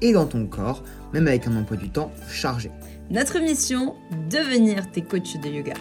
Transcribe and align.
et 0.00 0.12
dans 0.12 0.26
ton 0.26 0.46
corps, 0.46 0.82
même 1.12 1.26
avec 1.26 1.46
un 1.46 1.56
emploi 1.56 1.76
du 1.76 1.90
temps 1.90 2.10
chargé. 2.28 2.70
Notre 3.10 3.38
mission, 3.38 3.94
devenir 4.30 4.90
tes 4.90 5.02
coachs 5.02 5.40
de 5.40 5.48
yoga. 5.48 5.74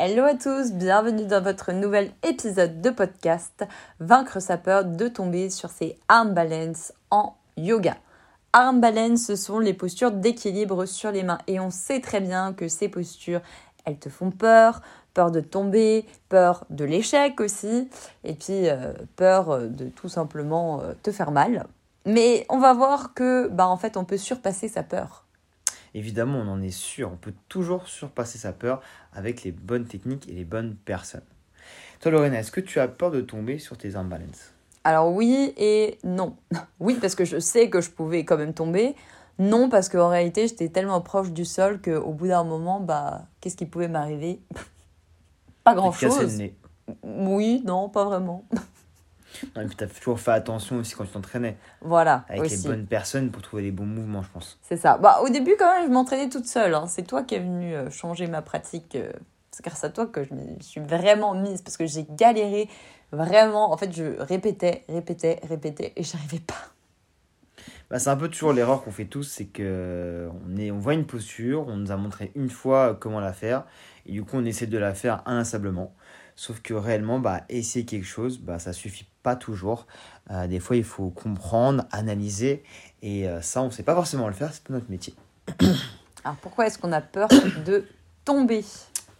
Hello 0.00 0.22
à 0.24 0.34
tous, 0.34 0.72
bienvenue 0.72 1.26
dans 1.26 1.42
votre 1.42 1.72
nouvel 1.72 2.12
épisode 2.22 2.80
de 2.80 2.90
podcast 2.90 3.66
Vaincre 3.98 4.40
sa 4.40 4.56
peur 4.56 4.84
de 4.84 5.08
tomber 5.08 5.50
sur 5.50 5.70
ses 5.70 5.98
arm 6.08 6.34
balance 6.34 6.92
en 7.10 7.34
yoga. 7.56 7.96
Arm 8.52 8.80
balance, 8.80 9.26
ce 9.26 9.36
sont 9.36 9.58
les 9.58 9.74
postures 9.74 10.12
d'équilibre 10.12 10.86
sur 10.86 11.10
les 11.10 11.24
mains 11.24 11.38
et 11.46 11.60
on 11.60 11.70
sait 11.70 12.00
très 12.00 12.20
bien 12.20 12.52
que 12.54 12.68
ces 12.68 12.88
postures, 12.88 13.42
elles 13.84 13.98
te 13.98 14.08
font 14.08 14.30
peur, 14.30 14.80
peur 15.14 15.30
de 15.30 15.40
tomber, 15.40 16.04
peur 16.28 16.64
de 16.70 16.84
l'échec 16.84 17.40
aussi, 17.40 17.88
et 18.24 18.34
puis 18.34 18.68
euh, 18.68 18.92
peur 19.16 19.68
de 19.68 19.88
tout 19.88 20.08
simplement 20.08 20.80
euh, 20.80 20.92
te 21.02 21.10
faire 21.10 21.30
mal. 21.30 21.66
Mais 22.06 22.46
on 22.48 22.58
va 22.58 22.72
voir 22.72 23.14
que, 23.14 23.48
bah, 23.48 23.66
en 23.66 23.76
fait, 23.76 23.96
on 23.96 24.04
peut 24.04 24.16
surpasser 24.16 24.68
sa 24.68 24.82
peur. 24.82 25.24
Évidemment, 25.94 26.38
on 26.38 26.48
en 26.48 26.62
est 26.62 26.70
sûr, 26.70 27.10
on 27.12 27.16
peut 27.16 27.34
toujours 27.48 27.88
surpasser 27.88 28.38
sa 28.38 28.52
peur 28.52 28.80
avec 29.12 29.42
les 29.42 29.52
bonnes 29.52 29.86
techniques 29.86 30.28
et 30.28 30.32
les 30.32 30.44
bonnes 30.44 30.74
personnes. 30.74 31.22
Toi, 32.00 32.12
Lorena, 32.12 32.38
est-ce 32.38 32.52
que 32.52 32.60
tu 32.60 32.78
as 32.78 32.88
peur 32.88 33.10
de 33.10 33.20
tomber 33.20 33.58
sur 33.58 33.76
tes 33.76 33.96
arm 33.96 34.08
balance 34.08 34.52
Alors 34.84 35.12
oui 35.12 35.52
et 35.56 35.98
non. 36.04 36.36
Oui, 36.80 36.96
parce 37.00 37.14
que 37.14 37.24
je 37.24 37.38
sais 37.38 37.68
que 37.70 37.80
je 37.80 37.90
pouvais 37.90 38.24
quand 38.24 38.36
même 38.36 38.54
tomber. 38.54 38.94
Non, 39.38 39.68
parce 39.68 39.88
qu'en 39.88 40.08
réalité, 40.08 40.48
j'étais 40.48 40.68
tellement 40.68 41.00
proche 41.00 41.30
du 41.30 41.44
sol 41.44 41.80
qu'au 41.80 42.12
bout 42.12 42.28
d'un 42.28 42.44
moment, 42.44 42.80
bah, 42.80 43.26
qu'est-ce 43.40 43.56
qui 43.56 43.66
pouvait 43.66 43.88
m'arriver? 43.88 44.40
Pas 45.68 45.74
grand-chose. 45.74 46.42
Oui, 47.02 47.62
non, 47.64 47.88
pas 47.88 48.04
vraiment. 48.04 48.44
Non, 49.54 49.62
et 49.62 49.66
puis 49.66 49.76
tu 49.76 49.84
as 49.84 49.86
toujours 49.86 50.18
fait 50.18 50.32
attention 50.32 50.76
aussi 50.76 50.94
quand 50.94 51.04
tu 51.04 51.10
t'entraînais. 51.10 51.58
Voilà. 51.82 52.24
Avec 52.28 52.50
les 52.50 52.56
bonnes 52.56 52.86
personnes 52.86 53.30
pour 53.30 53.42
trouver 53.42 53.62
les 53.62 53.70
bons 53.70 53.84
mouvements, 53.84 54.22
je 54.22 54.30
pense. 54.30 54.58
C'est 54.62 54.78
ça. 54.78 54.96
Bah, 54.96 55.20
au 55.22 55.28
début, 55.28 55.54
quand 55.58 55.70
même, 55.74 55.86
je 55.86 55.92
m'entraînais 55.92 56.30
toute 56.30 56.46
seule. 56.46 56.74
Hein. 56.74 56.86
C'est 56.88 57.06
toi 57.06 57.22
qui 57.22 57.34
es 57.34 57.38
venu 57.38 57.74
euh, 57.74 57.90
changer 57.90 58.26
ma 58.26 58.40
pratique. 58.40 58.96
Euh, 58.96 59.12
c'est 59.50 59.62
grâce 59.62 59.84
à 59.84 59.90
toi 59.90 60.06
que 60.06 60.24
je 60.24 60.32
me 60.34 60.60
suis 60.60 60.80
vraiment 60.80 61.34
mise 61.34 61.60
parce 61.60 61.76
que 61.76 61.86
j'ai 61.86 62.06
galéré 62.10 62.68
vraiment. 63.12 63.70
En 63.70 63.76
fait, 63.76 63.92
je 63.94 64.18
répétais, 64.18 64.84
répétais, 64.88 65.40
répétais 65.46 65.92
et 65.94 66.02
j'arrivais 66.02 66.40
pas. 66.40 66.54
Bah, 67.90 67.98
c'est 67.98 68.10
un 68.10 68.16
peu 68.16 68.28
toujours 68.28 68.52
l'erreur 68.52 68.82
qu'on 68.82 68.90
fait 68.90 69.06
tous, 69.06 69.22
c'est 69.22 69.46
que 69.46 70.28
on, 70.46 70.56
est, 70.58 70.70
on 70.70 70.78
voit 70.78 70.92
une 70.92 71.06
posture, 71.06 71.66
on 71.68 71.76
nous 71.76 71.90
a 71.90 71.96
montré 71.96 72.32
une 72.34 72.50
fois 72.50 72.94
comment 73.00 73.20
la 73.20 73.32
faire, 73.32 73.64
et 74.04 74.12
du 74.12 74.24
coup 74.24 74.36
on 74.36 74.44
essaie 74.44 74.66
de 74.66 74.76
la 74.76 74.92
faire 74.92 75.22
inlassablement. 75.24 75.94
Sauf 76.36 76.60
que 76.60 76.72
réellement, 76.72 77.18
bah, 77.18 77.40
essayer 77.48 77.84
quelque 77.84 78.06
chose, 78.06 78.38
bah, 78.38 78.60
ça 78.60 78.72
suffit 78.72 79.08
pas 79.24 79.34
toujours. 79.34 79.88
Euh, 80.30 80.46
des 80.46 80.60
fois, 80.60 80.76
il 80.76 80.84
faut 80.84 81.10
comprendre, 81.10 81.84
analyser, 81.90 82.62
et 83.02 83.28
euh, 83.28 83.40
ça, 83.42 83.60
on 83.60 83.66
ne 83.66 83.70
sait 83.70 83.82
pas 83.82 83.94
forcément 83.96 84.28
le 84.28 84.34
faire, 84.34 84.52
c'est 84.52 84.62
pas 84.62 84.74
notre 84.74 84.88
métier. 84.88 85.14
Alors 86.24 86.36
pourquoi 86.40 86.68
est-ce 86.68 86.78
qu'on 86.78 86.92
a 86.92 87.00
peur 87.00 87.28
de 87.66 87.88
tomber? 88.24 88.64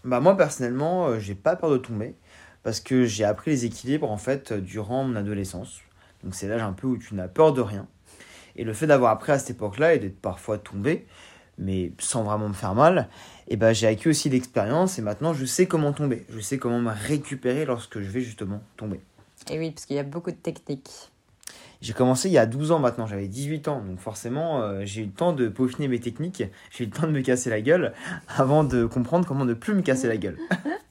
Bah, 0.04 0.21
Moi, 0.21 0.37
personnellement, 0.37 1.09
euh, 1.09 1.19
j'ai 1.19 1.34
pas 1.34 1.56
peur 1.56 1.71
de 1.71 1.78
tomber, 1.78 2.15
parce 2.62 2.78
que 2.78 3.04
j'ai 3.04 3.25
appris 3.25 3.50
les 3.50 3.65
équilibres 3.65 4.10
en 4.10 4.16
fait 4.16 4.53
durant 4.53 5.03
mon 5.03 5.16
adolescence. 5.16 5.81
Donc 6.22 6.37
c'est 6.37 6.47
l'âge 6.47 6.62
un 6.62 6.72
peu 6.72 6.87
où 6.87 6.98
tu 6.98 7.16
n'as 7.16 7.26
peur 7.26 7.53
de 7.53 7.62
rien. 7.62 7.88
Et 8.58 8.64
le 8.64 8.74
fait 8.74 8.86
d'avoir 8.86 9.12
appris 9.12 9.32
à 9.32 9.38
cette 9.38 9.50
époque-là 9.50 9.94
et 9.94 9.98
d'être 9.98 10.20
parfois 10.20 10.58
tombé, 10.58 11.06
mais 11.58 11.92
sans 11.98 12.24
vraiment 12.24 12.48
me 12.48 12.54
faire 12.54 12.74
mal, 12.74 13.08
et 13.46 13.56
ben 13.56 13.72
j'ai 13.72 13.86
acquis 13.86 14.08
aussi 14.08 14.28
l'expérience 14.28 14.98
et 14.98 15.02
maintenant 15.02 15.32
je 15.32 15.44
sais 15.44 15.66
comment 15.66 15.92
tomber. 15.92 16.26
Je 16.28 16.41
sais 16.41 16.58
comment 16.58 16.80
me 16.80 16.92
récupérer 16.92 17.64
lorsque 17.64 18.00
je 18.00 18.10
vais 18.10 18.20
justement 18.20 18.60
tomber. 18.76 19.00
Et 19.50 19.58
oui, 19.58 19.70
parce 19.70 19.86
qu'il 19.86 19.97
y 19.97 20.00
a 20.00 20.04
beaucoup 20.04 20.32
de 20.32 20.36
techniques. 20.36 21.10
J'ai 21.80 21.92
commencé 21.92 22.28
il 22.28 22.32
y 22.32 22.38
a 22.38 22.47
12 22.47 22.72
ans 22.72 22.80
maintenant, 22.80 23.06
j'avais 23.06 23.28
18 23.28 23.68
ans, 23.68 23.80
donc 23.80 24.00
forcément 24.00 24.60
euh, 24.62 24.80
j'ai 24.82 25.02
eu 25.02 25.06
le 25.06 25.12
temps 25.12 25.32
de 25.32 25.47
peaufiner 25.47 25.86
mes 25.86 26.00
techniques, 26.00 26.42
j'ai 26.70 26.84
eu 26.84 26.88
le 26.88 26.92
temps 26.92 27.06
de 27.06 27.12
me 27.12 27.22
casser 27.22 27.50
la 27.50 27.60
gueule 27.60 27.92
avant 28.36 28.64
de 28.64 28.84
comprendre 28.84 29.24
comment 29.24 29.44
ne 29.44 29.54
plus 29.54 29.74
me 29.74 29.82
casser 29.82 30.08
la 30.08 30.16
gueule. 30.16 30.38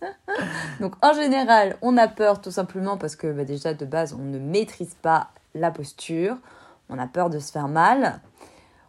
donc 0.79 0.93
en 1.01 1.11
général, 1.11 1.75
on 1.81 1.97
a 1.97 2.07
peur 2.07 2.39
tout 2.39 2.51
simplement 2.51 2.97
parce 2.97 3.17
que 3.17 3.29
bah, 3.33 3.43
déjà 3.43 3.73
de 3.73 3.85
base 3.85 4.13
on 4.13 4.23
ne 4.23 4.39
maîtrise 4.39 4.95
pas 5.01 5.31
la 5.55 5.71
posture, 5.71 6.37
on 6.89 6.97
a 6.97 7.07
peur 7.07 7.29
de 7.29 7.39
se 7.39 7.51
faire 7.51 7.67
mal. 7.67 8.21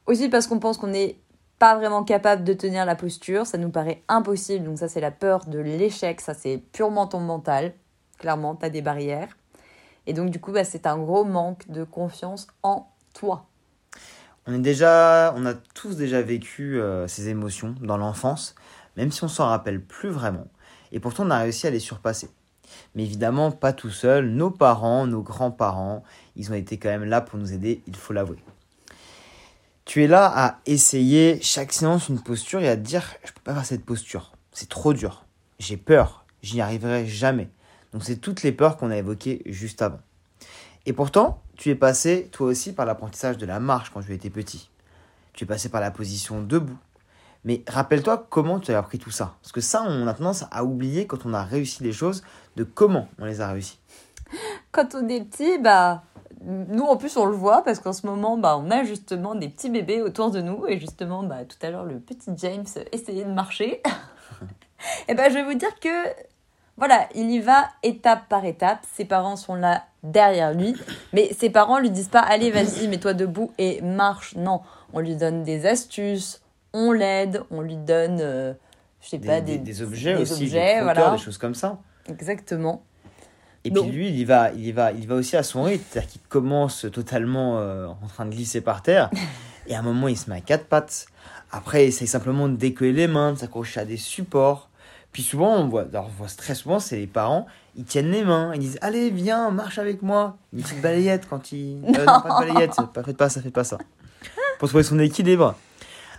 Aussi 0.07 0.29
parce 0.29 0.47
qu'on 0.47 0.59
pense 0.59 0.79
qu'on 0.79 0.89
n'est 0.89 1.19
pas 1.59 1.77
vraiment 1.77 2.05
capable 2.05 2.45
de 2.45 2.53
tenir 2.53 2.87
la 2.87 2.95
posture, 2.95 3.47
ça 3.47 3.59
nous 3.59 3.71
paraît 3.71 4.03
impossible, 4.09 4.65
donc 4.65 4.79
ça 4.79 4.89
c'est 4.89 5.01
la 5.01 5.11
peur 5.11 5.47
de 5.47 5.59
l'échec, 5.59 6.21
ça 6.21 6.35
c'est 6.35 6.59
purement 6.73 7.07
ton 7.07 7.21
mental, 7.21 7.75
clairement, 8.19 8.55
tu 8.55 8.65
as 8.65 8.71
des 8.71 8.83
barrières. 8.83 9.37
Et 10.07 10.13
donc 10.13 10.31
du 10.31 10.41
coup, 10.41 10.53
bah, 10.53 10.65
c'est 10.65 10.87
un 10.87 10.99
gros 10.99 11.25
manque 11.25 11.69
de 11.69 11.85
confiance 11.85 12.47
en 12.63 12.89
toi. 13.13 13.45
On, 14.47 14.55
est 14.55 14.59
déjà, 14.61 15.35
on 15.37 15.45
a 15.45 15.55
tous 15.55 15.97
déjà 15.97 16.23
vécu 16.23 16.81
euh, 16.81 17.07
ces 17.09 17.29
émotions 17.29 17.75
dans 17.83 17.99
l'enfance, 17.99 18.55
même 18.97 19.11
si 19.11 19.23
on 19.25 19.29
s'en 19.29 19.49
rappelle 19.49 19.83
plus 19.83 20.09
vraiment. 20.09 20.47
Et 20.93 21.01
pourtant, 21.01 21.27
on 21.27 21.31
a 21.31 21.39
réussi 21.39 21.67
à 21.67 21.71
les 21.71 21.81
surpasser. 21.81 22.31
Mais 22.95 23.05
évidemment, 23.05 23.51
pas 23.51 23.73
tout 23.73 23.91
seul. 23.91 24.31
Nos 24.31 24.51
parents, 24.51 25.07
nos 25.07 25.23
grands-parents, 25.23 26.03
ils 26.37 26.51
ont 26.51 26.55
été 26.55 26.79
quand 26.79 26.89
même 26.89 27.05
là 27.05 27.21
pour 27.21 27.39
nous 27.39 27.53
aider, 27.53 27.83
il 27.87 27.97
faut 27.97 28.13
l'avouer. 28.13 28.39
Tu 29.85 30.05
es 30.05 30.07
là 30.07 30.31
à 30.35 30.59
essayer 30.67 31.41
chaque 31.41 31.73
séance 31.73 32.09
une 32.09 32.23
posture 32.23 32.61
et 32.61 32.69
à 32.69 32.77
te 32.77 32.83
dire 32.83 33.15
je 33.25 33.33
peux 33.33 33.41
pas 33.43 33.55
faire 33.55 33.65
cette 33.65 33.87
posture, 33.87 34.33
c'est 34.53 34.69
trop 34.69 34.93
dur, 34.93 35.25
j'ai 35.59 35.79
peur, 35.79 36.27
j'y 36.43 36.61
arriverai 36.61 37.07
jamais. 37.07 37.49
Donc 37.93 38.05
c'est 38.05 38.19
toutes 38.19 38.43
les 38.43 38.53
peurs 38.53 38.77
qu'on 38.77 38.91
a 38.91 38.99
évoquées 38.99 39.41
juste 39.47 39.81
avant. 39.81 40.01
Et 40.85 40.93
pourtant, 40.93 41.43
tu 41.57 41.71
es 41.71 41.75
passé 41.75 42.29
toi 42.33 42.49
aussi 42.49 42.73
par 42.73 42.87
l'apprentissage 42.87 43.39
de 43.39 43.47
la 43.47 43.61
marche 43.61 43.91
quand 43.91 44.03
tu 44.03 44.13
étais 44.13 44.31
petit. 44.31 44.71
Tu 45.33 45.45
es 45.45 45.47
passé 45.47 45.69
par 45.69 45.81
la 45.81 45.91
position 45.91 46.43
debout. 46.43 46.79
Mais 47.45 47.63
rappelle-toi 47.69 48.27
comment 48.31 48.59
tu 48.59 48.73
as 48.73 48.79
appris 48.79 48.99
tout 48.99 49.11
ça. 49.11 49.37
Parce 49.43 49.53
que 49.53 49.61
ça, 49.61 49.83
on 49.87 50.07
a 50.07 50.15
tendance 50.15 50.45
à 50.51 50.65
oublier 50.65 51.07
quand 51.07 51.25
on 51.25 51.35
a 51.35 51.43
réussi 51.43 51.83
les 51.83 51.93
choses, 51.93 52.23
de 52.57 52.65
comment 52.65 53.09
on 53.19 53.25
les 53.25 53.41
a 53.41 53.49
réussi. 53.49 53.79
Quand 54.73 54.95
on 54.95 55.09
est 55.09 55.23
petit, 55.23 55.59
bah, 55.59 56.03
nous, 56.43 56.85
en 56.85 56.97
plus, 56.97 57.17
on 57.17 57.27
le 57.27 57.35
voit 57.35 57.63
parce 57.63 57.81
qu'en 57.81 57.93
ce 57.93 58.07
moment, 58.07 58.37
bah, 58.37 58.57
on 58.59 58.71
a 58.71 58.85
justement 58.85 59.35
des 59.35 59.49
petits 59.49 59.71
bébés 59.71 60.03
autour 60.03 60.31
de 60.31 60.41
nous. 60.41 60.67
Et 60.67 60.79
justement, 60.79 61.23
bah, 61.23 61.45
tout 61.45 61.57
à 61.63 61.71
l'heure, 61.71 61.85
le 61.85 61.99
petit 61.99 62.31
James 62.37 62.67
essayait 62.93 63.25
de 63.25 63.33
marcher. 63.33 63.83
et 65.09 65.15
ben, 65.15 65.31
je 65.31 65.35
vais 65.35 65.45
vous 65.45 65.55
dire 65.55 65.75
que, 65.81 65.89
voilà, 66.77 67.09
il 67.15 67.31
y 67.31 67.41
va 67.41 67.69
étape 67.83 68.29
par 68.29 68.45
étape. 68.45 68.81
Ses 68.95 69.05
parents 69.05 69.37
sont 69.37 69.55
là 69.55 69.85
derrière 70.03 70.53
lui. 70.53 70.77
Mais 71.13 71.33
ses 71.33 71.51
parents 71.51 71.79
lui 71.79 71.91
disent 71.91 72.09
pas, 72.09 72.21
allez, 72.21 72.51
vas-y, 72.51 72.87
mets-toi 72.89 73.15
debout 73.15 73.53
et 73.59 73.81
marche. 73.81 74.37
Non, 74.37 74.61
on 74.93 75.01
lui 75.01 75.17
donne 75.17 75.43
des 75.43 75.67
astuces, 75.67 76.41
on 76.73 76.93
l'aide, 76.93 77.43
on 77.51 77.61
lui 77.61 77.77
donne, 77.77 78.19
euh, 78.21 78.53
je 79.01 79.09
sais 79.09 79.19
pas, 79.19 79.41
des, 79.41 79.59
des, 79.59 79.83
objets 79.83 80.17
aussi, 80.17 80.47
des, 80.51 80.81
voilà. 80.83 81.11
des 81.13 81.19
choses 81.19 81.39
comme 81.39 81.55
ça. 81.55 81.79
Exactement. 82.09 82.85
Et 83.65 83.71
puis 83.71 83.83
lui, 83.91 84.09
il 84.09 84.17
y 84.17 84.25
va, 84.25 84.53
il 84.53 84.65
y 84.65 84.73
va, 84.73 84.93
il 84.93 85.07
va 85.07 85.17
aussi 85.17 85.37
à 85.37 85.43
son 85.43 85.65
rythme, 85.65 85.85
c'est-à-dire 85.91 86.11
qu'il 86.11 86.21
commence 86.29 86.87
totalement 86.93 87.59
euh, 87.59 87.87
en 87.87 88.07
train 88.07 88.25
de 88.25 88.31
glisser 88.31 88.61
par 88.61 88.83
terre, 88.83 89.11
et 89.67 89.75
à 89.75 89.81
un 89.81 89.83
moment, 89.83 90.09
il 90.09 90.17
se 90.17 90.31
met 90.31 90.37
à 90.37 90.41
quatre 90.41 90.67
pattes. 90.67 91.07
Après, 91.51 91.85
il 91.85 91.89
essaye 91.89 92.07
simplement 92.07 92.49
de 92.49 92.57
décoller 92.57 92.93
les 92.93 93.09
mains, 93.09 93.33
de 93.33 93.39
s'accrocher 93.39 93.81
à 93.81 93.85
des 93.85 93.97
supports. 93.97 94.69
Puis 95.13 95.23
souvent, 95.23 95.57
on 95.57 95.69
voit, 95.69 95.87
alors 95.91 96.07
on 96.07 96.19
voit 96.19 96.29
très 96.29 96.55
souvent, 96.55 96.79
c'est 96.79 96.97
les 96.97 97.07
parents, 97.07 97.47
ils 97.77 97.85
tiennent 97.85 98.11
les 98.11 98.25
mains, 98.25 98.53
ils 98.55 98.61
disent 98.61 98.79
Allez, 98.83 99.11
viens, 99.11 99.51
marche 99.51 99.79
avec 99.79 100.03
moi. 100.03 100.37
Une 100.53 100.63
petite 100.63 100.83
balayette 100.83 101.27
quand 101.29 101.53
il. 101.53 101.83
Euh, 101.85 102.05
non, 102.05 102.21
pas 102.21 102.41
de 102.41 102.47
balayette, 102.47 102.77
pas, 102.93 103.03
faites 103.03 103.17
pas 103.17 103.29
ça, 103.29 103.41
faites 103.41 103.53
pas 103.53 103.65
ça. 103.65 103.79
Pour 104.59 104.69
trouver 104.69 104.85
son 104.85 104.99
équilibre. 104.99 105.57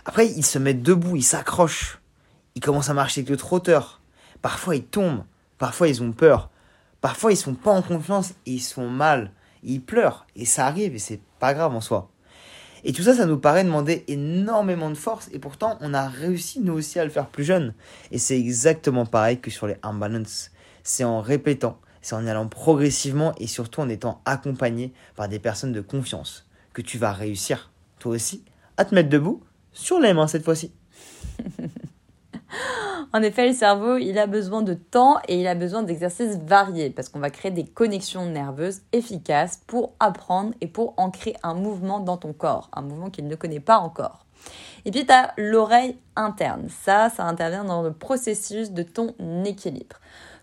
Après, 0.04 0.26
ils 0.26 0.44
se 0.44 0.58
mettent 0.58 0.82
debout, 0.82 1.16
ils 1.16 1.22
s'accrochent. 1.22 2.00
Ils 2.54 2.60
commencent 2.60 2.90
à 2.90 2.94
marcher 2.94 3.20
avec 3.20 3.30
le 3.30 3.36
trotteur. 3.36 4.00
Parfois, 4.42 4.76
ils 4.76 4.84
tombent. 4.84 5.24
Parfois, 5.58 5.88
ils 5.88 6.02
ont 6.02 6.12
peur. 6.12 6.50
Parfois, 7.00 7.32
ils 7.32 7.36
sont 7.36 7.54
pas 7.54 7.70
en 7.70 7.82
confiance 7.82 8.30
et 8.46 8.52
ils 8.52 8.60
sont 8.60 8.88
mal. 8.88 9.32
Ils 9.62 9.80
pleurent 9.80 10.26
et 10.36 10.44
ça 10.44 10.66
arrive 10.66 10.94
et 10.94 10.98
c'est 10.98 11.20
pas 11.38 11.54
grave 11.54 11.74
en 11.74 11.80
soi. 11.80 12.10
Et 12.84 12.92
tout 12.92 13.02
ça, 13.02 13.14
ça 13.14 13.26
nous 13.26 13.38
paraît 13.38 13.64
demander 13.64 14.04
énormément 14.08 14.88
de 14.88 14.94
force 14.94 15.28
et 15.32 15.38
pourtant, 15.38 15.76
on 15.80 15.92
a 15.92 16.08
réussi 16.08 16.60
nous 16.60 16.72
aussi 16.72 16.98
à 16.98 17.04
le 17.04 17.10
faire 17.10 17.26
plus 17.26 17.44
jeune. 17.44 17.74
Et 18.10 18.18
c'est 18.18 18.38
exactement 18.38 19.04
pareil 19.04 19.38
que 19.38 19.50
sur 19.50 19.66
les 19.66 19.76
arm 19.82 19.98
balance. 19.98 20.50
C'est 20.82 21.04
en 21.04 21.20
répétant, 21.20 21.78
c'est 22.00 22.14
en 22.14 22.26
allant 22.26 22.48
progressivement 22.48 23.34
et 23.38 23.46
surtout 23.46 23.80
en 23.80 23.88
étant 23.88 24.22
accompagné 24.24 24.94
par 25.14 25.28
des 25.28 25.38
personnes 25.38 25.72
de 25.72 25.82
confiance. 25.82 26.46
que 26.72 26.82
tu 26.82 26.98
vas 26.98 27.12
réussir, 27.12 27.72
toi 27.98 28.12
aussi, 28.12 28.44
à 28.76 28.84
te 28.84 28.94
mettre 28.94 29.08
debout 29.08 29.42
sur 29.72 30.00
les 30.00 30.12
mains 30.12 30.26
cette 30.26 30.44
fois-ci. 30.44 30.72
En 33.12 33.22
effet, 33.22 33.48
le 33.48 33.54
cerveau, 33.54 33.96
il 33.96 34.18
a 34.18 34.28
besoin 34.28 34.62
de 34.62 34.74
temps 34.74 35.18
et 35.26 35.40
il 35.40 35.46
a 35.48 35.56
besoin 35.56 35.82
d'exercices 35.82 36.38
variés 36.38 36.90
parce 36.90 37.08
qu'on 37.08 37.18
va 37.18 37.30
créer 37.30 37.50
des 37.50 37.64
connexions 37.64 38.26
nerveuses 38.26 38.82
efficaces 38.92 39.62
pour 39.66 39.94
apprendre 39.98 40.54
et 40.60 40.68
pour 40.68 40.94
ancrer 40.96 41.34
un 41.42 41.54
mouvement 41.54 41.98
dans 41.98 42.16
ton 42.16 42.32
corps, 42.32 42.70
un 42.72 42.82
mouvement 42.82 43.10
qu'il 43.10 43.26
ne 43.26 43.34
connaît 43.34 43.58
pas 43.58 43.78
encore. 43.78 44.26
Et 44.84 44.92
puis, 44.92 45.04
tu 45.06 45.12
as 45.12 45.34
l'oreille 45.36 45.98
interne. 46.14 46.68
Ça, 46.68 47.10
ça 47.10 47.24
intervient 47.24 47.64
dans 47.64 47.82
le 47.82 47.92
processus 47.92 48.70
de 48.70 48.84
ton 48.84 49.12
équilibre. 49.44 49.96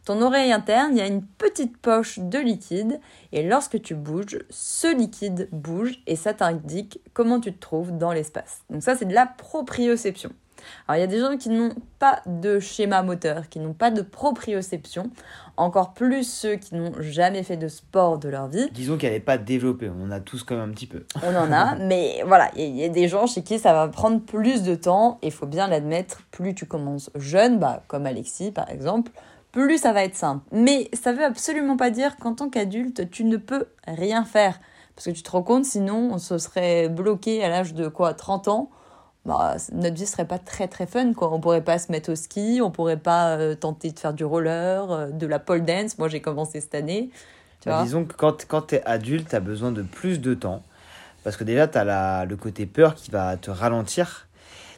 Ton 0.07 0.21
oreille 0.21 0.54
interne, 0.54 0.92
il 0.94 1.00
y 1.00 1.01
a 1.01 1.06
une 1.06 1.21
petite 1.21 1.75
poche 1.75 2.19
de 2.19 2.39
liquide 2.39 3.01
et 3.33 3.44
lorsque 3.44 3.81
tu 3.81 3.94
bouges, 3.94 4.39
ce 4.50 4.95
liquide 4.95 5.50
bouge 5.51 6.00
et 6.07 6.15
ça 6.15 6.33
t'indique 6.33 7.01
comment 7.12 7.42
tu 7.42 7.51
te 7.51 7.59
trouves 7.59 7.92
dans 7.92 8.13
l'espace. 8.13 8.62
Donc 8.69 8.83
ça, 8.83 8.95
c'est 8.95 9.04
de 9.04 9.13
la 9.13 9.25
proprioception. 9.25 10.30
Alors 10.88 10.98
il 10.98 11.01
y 11.01 11.04
a 11.04 11.07
des 11.07 11.19
gens 11.19 11.36
qui 11.36 11.50
n'ont 11.50 11.74
pas 12.00 12.21
de 12.25 12.57
schéma 12.59 13.04
moteur, 13.04 13.50
qui 13.50 13.59
n'ont 13.59 13.74
pas 13.74 13.92
de 13.92 14.01
proprioception, 14.01 15.12
encore 15.57 15.94
plus 15.94 16.24
ceux 16.24 16.56
qui 16.56 16.75
n'ont 16.75 16.94
jamais 17.01 17.44
fait 17.44 17.57
de 17.57 17.68
sport 17.68 18.18
de 18.18 18.30
leur 18.30 18.48
vie. 18.48 18.69
Disons 18.71 18.98
qu'elle 18.98 19.12
n'est 19.12 19.19
pas 19.19 19.38
développée, 19.38 19.89
on 19.89 20.06
en 20.06 20.12
a 20.12 20.21
tous 20.21 20.44
quand 20.44 20.56
même 20.56 20.69
un 20.69 20.74
petit 20.74 20.88
peu. 20.88 21.06
On 21.21 21.36
en 21.36 21.51
a, 21.51 21.75
mais 21.80 22.24
voilà, 22.25 22.50
il 22.56 22.77
y, 22.77 22.86
a 22.86 22.89
des 22.89 23.09
gens 23.09 23.27
chez 23.27 23.44
qui 23.44 23.59
ça 23.59 23.74
va 23.74 23.89
prendre 23.89 24.21
plus 24.21 24.63
de 24.63 24.75
temps, 24.75 25.19
et 25.21 25.27
il 25.27 25.33
faut 25.33 25.48
bien 25.48 25.68
l'admettre, 25.68 26.21
plus 26.31 26.56
tu 26.56 26.65
commences 26.65 27.12
jeune, 27.15 27.59
bah, 27.59 27.83
comme 27.88 28.06
Alexis 28.06 28.51
par 28.51 28.69
exemple, 28.69 29.12
plus 29.51 29.79
ça 29.79 29.94
va 29.94 30.03
être 30.03 30.15
simple. 30.15 30.45
Mais 30.51 30.89
ça 30.94 31.13
veut 31.13 31.23
absolument 31.23 31.77
pas 31.77 31.89
dire 31.89 32.17
qu'en 32.17 32.33
tant 32.33 32.49
qu'adulte, 32.49 33.09
tu 33.09 33.23
ne 33.23 33.38
peux 33.38 33.67
rien 33.88 34.23
faire. 34.23 34.59
Parce 34.95 35.05
que 35.05 35.11
tu 35.11 35.23
te 35.23 35.31
rends 35.31 35.44
compte, 35.44 35.65
sinon, 35.65 36.09
on 36.13 36.17
se 36.17 36.38
serait 36.38 36.89
bloqué 36.89 37.44
à 37.44 37.49
l'âge 37.49 37.73
de 37.73 37.88
quoi 37.88 38.13
30 38.13 38.47
ans 38.47 38.69
bah, 39.25 39.57
notre 39.73 39.95
vie 39.97 40.05
serait 40.05 40.25
pas 40.25 40.39
très 40.39 40.69
très 40.69 40.85
fun 40.85 41.11
quoi. 41.11 41.33
On 41.33 41.41
pourrait 41.41 41.63
pas 41.63 41.79
se 41.79 41.91
mettre 41.91 42.13
au 42.13 42.15
ski, 42.15 42.61
on 42.63 42.71
pourrait 42.71 42.95
pas 42.95 43.35
euh, 43.35 43.55
tenter 43.55 43.91
de 43.91 43.99
faire 43.99 44.13
du 44.13 44.23
roller, 44.23 44.89
euh, 44.89 45.07
de 45.07 45.27
la 45.27 45.38
pole 45.38 45.65
dance. 45.65 45.97
Moi 45.97 46.07
j'ai 46.07 46.21
commencé 46.21 46.61
cette 46.61 46.75
année. 46.75 47.09
Bah, 47.65 47.83
disons 47.83 48.05
que 48.05 48.13
quand, 48.13 48.45
quand 48.47 48.67
tu 48.67 48.75
es 48.75 48.83
adulte, 48.85 49.27
tu 49.27 49.35
as 49.35 49.41
besoin 49.41 49.73
de 49.73 49.81
plus 49.81 50.21
de 50.21 50.33
temps. 50.33 50.63
Parce 51.25 51.35
que 51.35 51.44
déjà, 51.44 51.67
tu 51.67 51.77
as 51.77 52.23
le 52.23 52.38
côté 52.38 52.65
peur 52.65 52.95
qui 52.95 53.11
va 53.11 53.35
te 53.35 53.51
ralentir. 53.51 54.27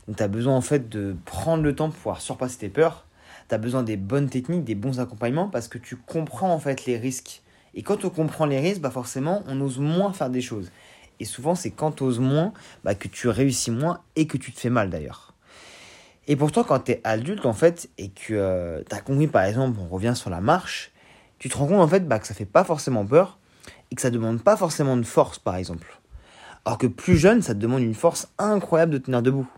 Donc 0.08 0.18
tu 0.18 0.24
as 0.24 0.28
besoin 0.28 0.56
en 0.56 0.62
fait 0.62 0.90
de 0.90 1.16
prendre 1.26 1.62
le 1.62 1.76
temps 1.76 1.90
pour 1.90 1.98
pouvoir 1.98 2.22
surpasser 2.22 2.58
tes 2.58 2.70
peurs. 2.70 3.06
Tu 3.50 3.56
as 3.56 3.58
besoin 3.58 3.84
des 3.84 3.98
bonnes 3.98 4.30
techniques, 4.30 4.64
des 4.64 4.76
bons 4.76 5.00
accompagnements 5.00 5.50
parce 5.50 5.68
que 5.68 5.78
tu 5.78 5.96
comprends 5.96 6.54
en 6.54 6.60
fait 6.60 6.86
les 6.86 6.98
risques. 6.98 7.42
Et 7.74 7.84
quand 7.84 8.06
on 8.06 8.10
comprend 8.10 8.46
les 8.46 8.60
risques, 8.60 8.82
bah 8.82 8.92
forcément, 8.92 9.44
on 9.48 9.60
ose 9.62 9.80
moins 9.80 10.14
faire 10.14 10.30
des 10.30 10.42
choses. 10.42 10.72
Et 11.20 11.26
souvent, 11.26 11.56
c'est 11.56 11.72
quand 11.72 11.92
tu 11.92 12.04
oses 12.04 12.20
moins 12.20 12.54
bah, 12.84 12.96
que 12.96 13.08
tu 13.08 13.28
réussis 13.28 13.72
moins 13.72 14.02
et 14.16 14.28
que 14.28 14.38
tu 14.38 14.52
te 14.52 14.60
fais 14.60 14.70
mal 14.70 14.90
d'ailleurs. 14.90 15.34
Et 16.28 16.36
pourtant, 16.36 16.64
quand 16.64 16.80
tu 16.80 16.92
es 16.92 17.02
adulte, 17.04 17.46
en 17.46 17.54
fait, 17.54 17.90
et 17.98 18.10
que 18.10 18.34
euh, 18.34 18.84
tu 18.88 18.96
as 18.96 19.02
compris, 19.02 19.28
par 19.28 19.44
exemple, 19.44 19.80
on 19.82 19.88
revient 19.88 20.14
sur 20.16 20.30
la 20.30 20.42
marche, 20.42 20.92
tu 21.40 21.50
te 21.50 21.58
rends 21.58 21.68
compte, 21.68 21.82
en 21.82 21.88
fait, 21.88 22.08
bah, 22.08 22.20
que 22.20 22.28
ça 22.28 22.34
fait 22.34 22.46
pas 22.46 22.64
forcément 22.64 23.06
peur 23.06 23.40
et 23.92 23.96
que 23.96 24.02
ça 24.02 24.12
demande 24.12 24.42
pas 24.42 24.56
forcément 24.56 24.96
de 24.96 25.04
force, 25.04 25.40
par 25.40 25.56
exemple. 25.56 26.00
Alors 26.66 26.78
que 26.78 26.88
plus 26.88 27.18
jeune, 27.18 27.42
ça 27.42 27.56
te 27.56 27.60
demande 27.60 27.82
une 27.82 27.96
force 27.96 28.30
incroyable 28.38 28.92
de 28.92 28.98
tenir 29.00 29.22
debout. 29.22 29.50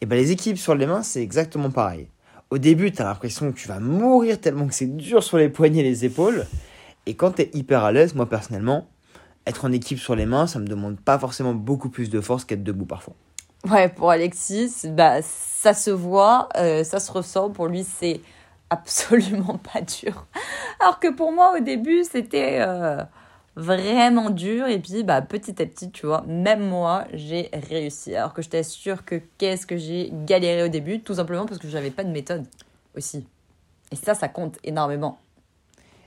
Et 0.00 0.06
bah, 0.06 0.16
les 0.16 0.30
équipes 0.30 0.58
sur 0.58 0.74
les 0.74 0.86
mains, 0.86 1.02
c'est 1.02 1.22
exactement 1.22 1.70
pareil. 1.70 2.08
Au 2.52 2.58
début, 2.58 2.92
tu 2.92 3.00
as 3.00 3.06
l'impression 3.06 3.50
que 3.50 3.56
tu 3.56 3.66
vas 3.66 3.80
mourir 3.80 4.38
tellement 4.38 4.66
que 4.66 4.74
c'est 4.74 4.94
dur 4.94 5.22
sur 5.22 5.38
les 5.38 5.48
poignets 5.48 5.80
et 5.80 5.84
les 5.84 6.04
épaules. 6.04 6.46
Et 7.06 7.14
quand 7.14 7.36
tu 7.36 7.42
es 7.42 7.50
hyper 7.54 7.82
à 7.82 7.92
l'aise, 7.92 8.14
moi 8.14 8.28
personnellement, 8.28 8.88
être 9.46 9.64
en 9.64 9.72
équipe 9.72 9.98
sur 9.98 10.14
les 10.14 10.26
mains, 10.26 10.46
ça 10.46 10.58
me 10.58 10.66
demande 10.66 11.00
pas 11.00 11.18
forcément 11.18 11.54
beaucoup 11.54 11.88
plus 11.88 12.10
de 12.10 12.20
force 12.20 12.44
qu'être 12.44 12.62
debout 12.62 12.84
parfois. 12.84 13.14
Ouais, 13.70 13.88
pour 13.88 14.10
Alexis, 14.10 14.70
bah, 14.90 15.22
ça 15.22 15.72
se 15.72 15.90
voit, 15.90 16.50
euh, 16.58 16.84
ça 16.84 17.00
se 17.00 17.10
ressent. 17.10 17.48
Pour 17.48 17.68
lui, 17.68 17.84
c'est 17.84 18.20
absolument 18.68 19.58
pas 19.72 19.80
dur. 19.80 20.26
Alors 20.78 21.00
que 21.00 21.08
pour 21.08 21.32
moi, 21.32 21.54
au 21.56 21.60
début, 21.60 22.04
c'était 22.04 22.58
euh, 22.60 23.02
vraiment 23.56 24.30
dur. 24.30 24.66
Et 24.66 24.78
puis, 24.78 25.02
bah, 25.02 25.22
petit 25.22 25.62
à 25.62 25.66
petit, 25.66 25.90
tu 25.90 26.06
vois, 26.06 26.22
même 26.26 26.66
moi, 26.66 27.04
j'ai 27.12 27.50
réussi. 27.68 28.14
Alors 28.14 28.34
que 28.34 28.42
je 28.42 28.48
t'assure 28.48 29.04
que 29.04 29.20
qu'est-ce 29.38 29.66
que 29.66 29.76
j'ai 29.76 30.10
galéré 30.26 30.64
au 30.64 30.68
début, 30.68 31.00
tout 31.00 31.14
simplement 31.14 31.46
parce 31.46 31.58
que 31.58 31.68
je 31.68 31.74
n'avais 31.74 31.90
pas 31.90 32.04
de 32.04 32.10
méthode 32.10 32.44
aussi. 32.96 33.26
Et 33.90 33.96
ça, 33.96 34.14
ça 34.14 34.28
compte 34.28 34.58
énormément. 34.64 35.18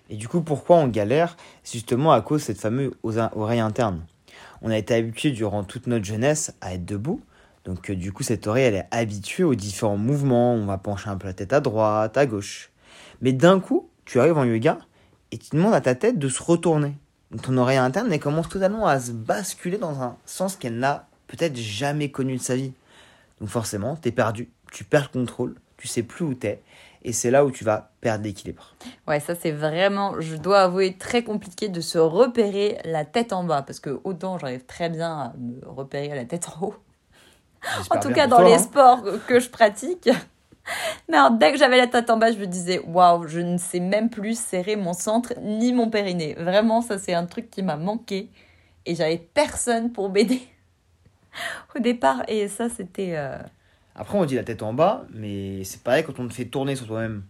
Et 0.10 0.16
du 0.16 0.28
coup, 0.28 0.42
pourquoi 0.42 0.78
on 0.78 0.88
galère 0.88 1.36
Justement 1.64 2.12
à 2.12 2.22
cause 2.22 2.42
de 2.42 2.46
cette 2.46 2.60
fameuse 2.60 2.94
oreille 3.04 3.60
interne? 3.60 4.06
On 4.62 4.70
a 4.70 4.78
été 4.78 4.94
habitué 4.94 5.32
durant 5.32 5.64
toute 5.64 5.88
notre 5.88 6.06
jeunesse 6.06 6.54
à 6.62 6.74
être 6.74 6.86
debout. 6.86 7.22
Donc 7.66 7.90
euh, 7.90 7.96
du 7.96 8.12
coup, 8.12 8.24
cette 8.24 8.46
oreille, 8.48 8.66
elle 8.66 8.76
est 8.76 8.88
habituée 8.92 9.44
aux 9.44 9.56
différents 9.56 9.98
mouvements. 9.98 10.54
On 10.54 10.66
va 10.66 10.78
pencher 10.78 11.10
un 11.10 11.18
peu 11.18 11.28
la 11.28 11.34
tête 11.34 11.54
à 11.54 11.60
droite, 11.60 12.18
à 12.18 12.26
gauche. 12.26 12.72
Mais 13.22 13.34
d'un 13.34 13.60
coup, 13.60 13.90
tu 14.06 14.20
arrives 14.20 14.38
en 14.38 14.46
yoga 14.46 14.78
et 15.32 15.38
tu 15.38 15.56
demandes 15.56 15.74
à 15.74 15.82
ta 15.82 15.96
tête 15.96 16.20
de 16.20 16.30
se 16.30 16.42
retourner. 16.42 16.94
Ton 17.42 17.58
oreille 17.58 17.78
interne, 17.78 18.12
elle 18.12 18.20
commence 18.20 18.50
totalement 18.50 18.88
à 18.88 19.00
se 19.00 19.12
basculer 19.12 19.78
dans 19.78 20.02
un 20.02 20.16
sens 20.26 20.56
qu'elle 20.56 20.78
n'a 20.78 21.08
peut-être 21.28 21.58
jamais 21.58 22.10
connu 22.12 22.38
de 22.38 22.42
sa 22.42 22.56
vie. 22.56 22.74
Donc 23.40 23.50
forcément, 23.50 23.98
tu 24.02 24.10
es 24.10 24.12
perdu, 24.12 24.50
tu 24.72 24.84
perds 24.84 25.10
le 25.14 25.20
contrôle, 25.20 25.56
tu 25.78 25.88
sais 25.88 26.04
plus 26.04 26.26
où 26.26 26.34
tu 26.34 26.48
es 26.48 26.62
et 27.06 27.14
c'est 27.14 27.30
là 27.30 27.46
où 27.46 27.52
tu 27.52 27.64
vas 27.64 27.92
perdre 28.02 28.24
l'équilibre. 28.24 28.74
Ouais, 29.08 29.20
ça 29.20 29.36
c'est 29.36 29.52
vraiment, 29.52 30.20
je 30.20 30.36
dois 30.36 30.64
avouer, 30.64 30.98
très 30.98 31.24
compliqué 31.24 31.70
de 31.70 31.80
se 31.80 32.00
repérer 32.00 32.80
la 32.84 33.06
tête 33.06 33.32
en 33.32 33.44
bas, 33.44 33.62
parce 33.62 33.80
que 33.80 34.02
autant 34.04 34.40
j'arrive 34.40 34.66
très 34.66 34.90
bien 34.90 35.12
à 35.12 35.34
me 35.38 35.62
repérer 35.70 36.16
la 36.16 36.26
tête 36.26 36.50
en 36.50 36.66
haut, 36.66 36.76
en 37.92 38.00
tout 38.00 38.12
cas 38.12 38.26
dans 38.28 38.42
les 38.42 38.54
hein. 38.54 38.60
sports 38.60 39.04
que 39.28 39.40
je 39.40 39.50
pratique. 39.50 40.10
Mais 41.10 41.18
alors, 41.18 41.32
dès 41.32 41.52
que 41.52 41.58
j'avais 41.58 41.78
la 41.78 41.88
tête 41.88 42.10
en 42.10 42.18
bas, 42.18 42.32
je 42.32 42.38
me 42.38 42.48
disais, 42.48 42.80
waouh, 42.80 43.28
je 43.28 43.40
ne 43.40 43.58
sais 43.58 43.80
même 43.80 44.10
plus 44.10 44.40
serrer 44.40 44.76
mon 44.76 44.94
centre 44.94 45.34
ni 45.42 45.74
mon 45.74 45.90
périnée. 45.90 46.36
Vraiment, 46.36 46.82
ça 46.82 46.98
c'est 46.98 47.14
un 47.14 47.26
truc 47.26 47.50
qui 47.50 47.62
m'a 47.64 47.78
manqué 47.78 48.30
et 48.86 48.96
j'avais 48.96 49.18
personne 49.18 49.92
pour 49.92 50.10
m'aider 50.10 50.42
au 51.76 51.80
départ. 51.80 52.24
Et 52.28 52.48
ça, 52.48 52.70
c'était... 52.70 53.16
Euh, 53.16 53.38
après, 53.96 54.18
on 54.18 54.26
dit 54.26 54.36
la 54.36 54.44
tête 54.44 54.64
en 54.64 54.74
bas, 54.74 55.06
mais 55.14 55.64
c'est 55.64 55.82
pareil 55.82 56.04
quand 56.04 56.20
on 56.20 56.28
te 56.28 56.34
fait 56.34 56.46
tourner 56.46 56.76
sur 56.76 56.88
toi-même 56.88 57.24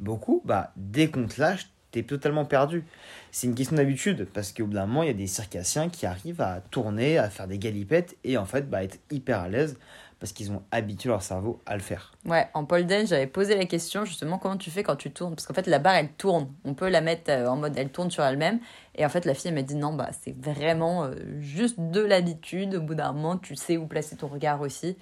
beaucoup, 0.00 0.42
bah, 0.44 0.72
dès 0.76 1.08
qu'on 1.08 1.26
te 1.26 1.40
lâche, 1.40 1.68
t'es 1.90 2.02
totalement 2.02 2.44
perdu. 2.44 2.84
C'est 3.30 3.46
une 3.46 3.54
question 3.54 3.76
d'habitude, 3.76 4.28
parce 4.32 4.52
qu'au 4.52 4.66
bout 4.66 4.74
d'un 4.74 4.86
moment, 4.86 5.02
il 5.02 5.06
y 5.06 5.10
a 5.10 5.14
des 5.14 5.26
circassiens 5.26 5.88
qui 5.88 6.06
arrivent 6.06 6.40
à 6.40 6.60
tourner, 6.70 7.18
à 7.18 7.30
faire 7.30 7.48
des 7.48 7.58
galipettes, 7.58 8.16
et 8.24 8.36
en 8.36 8.44
fait, 8.44 8.68
bah, 8.68 8.84
être 8.84 8.98
hyper 9.10 9.40
à 9.40 9.48
l'aise, 9.48 9.78
parce 10.24 10.32
qu'ils 10.32 10.50
ont 10.52 10.62
habitué 10.70 11.10
leur 11.10 11.20
cerveau 11.20 11.60
à 11.66 11.74
le 11.74 11.82
faire. 11.82 12.14
Ouais, 12.24 12.48
en 12.54 12.64
pole 12.64 12.86
dance, 12.86 13.10
j'avais 13.10 13.26
posé 13.26 13.56
la 13.56 13.66
question 13.66 14.06
justement 14.06 14.38
comment 14.38 14.56
tu 14.56 14.70
fais 14.70 14.82
quand 14.82 14.96
tu 14.96 15.10
tournes? 15.10 15.34
Parce 15.34 15.46
qu'en 15.46 15.52
fait 15.52 15.66
la 15.66 15.78
barre 15.78 15.96
elle 15.96 16.12
tourne, 16.12 16.48
on 16.64 16.72
peut 16.72 16.88
la 16.88 17.02
mettre 17.02 17.30
euh, 17.30 17.46
en 17.46 17.56
mode 17.56 17.74
elle 17.76 17.90
tourne 17.90 18.10
sur 18.10 18.24
elle-même. 18.24 18.58
Et 18.94 19.04
en 19.04 19.10
fait 19.10 19.26
la 19.26 19.34
fille 19.34 19.48
elle 19.48 19.54
m'a 19.54 19.60
dit 19.60 19.74
non 19.74 19.92
bah 19.92 20.08
c'est 20.22 20.34
vraiment 20.34 21.04
euh, 21.04 21.14
juste 21.40 21.78
de 21.78 22.00
l'habitude, 22.00 22.76
au 22.76 22.80
bout 22.80 22.94
d'un 22.94 23.12
moment 23.12 23.36
tu 23.36 23.54
sais 23.54 23.76
où 23.76 23.86
placer 23.86 24.16
ton 24.16 24.28
regard 24.28 24.62
aussi. 24.62 24.96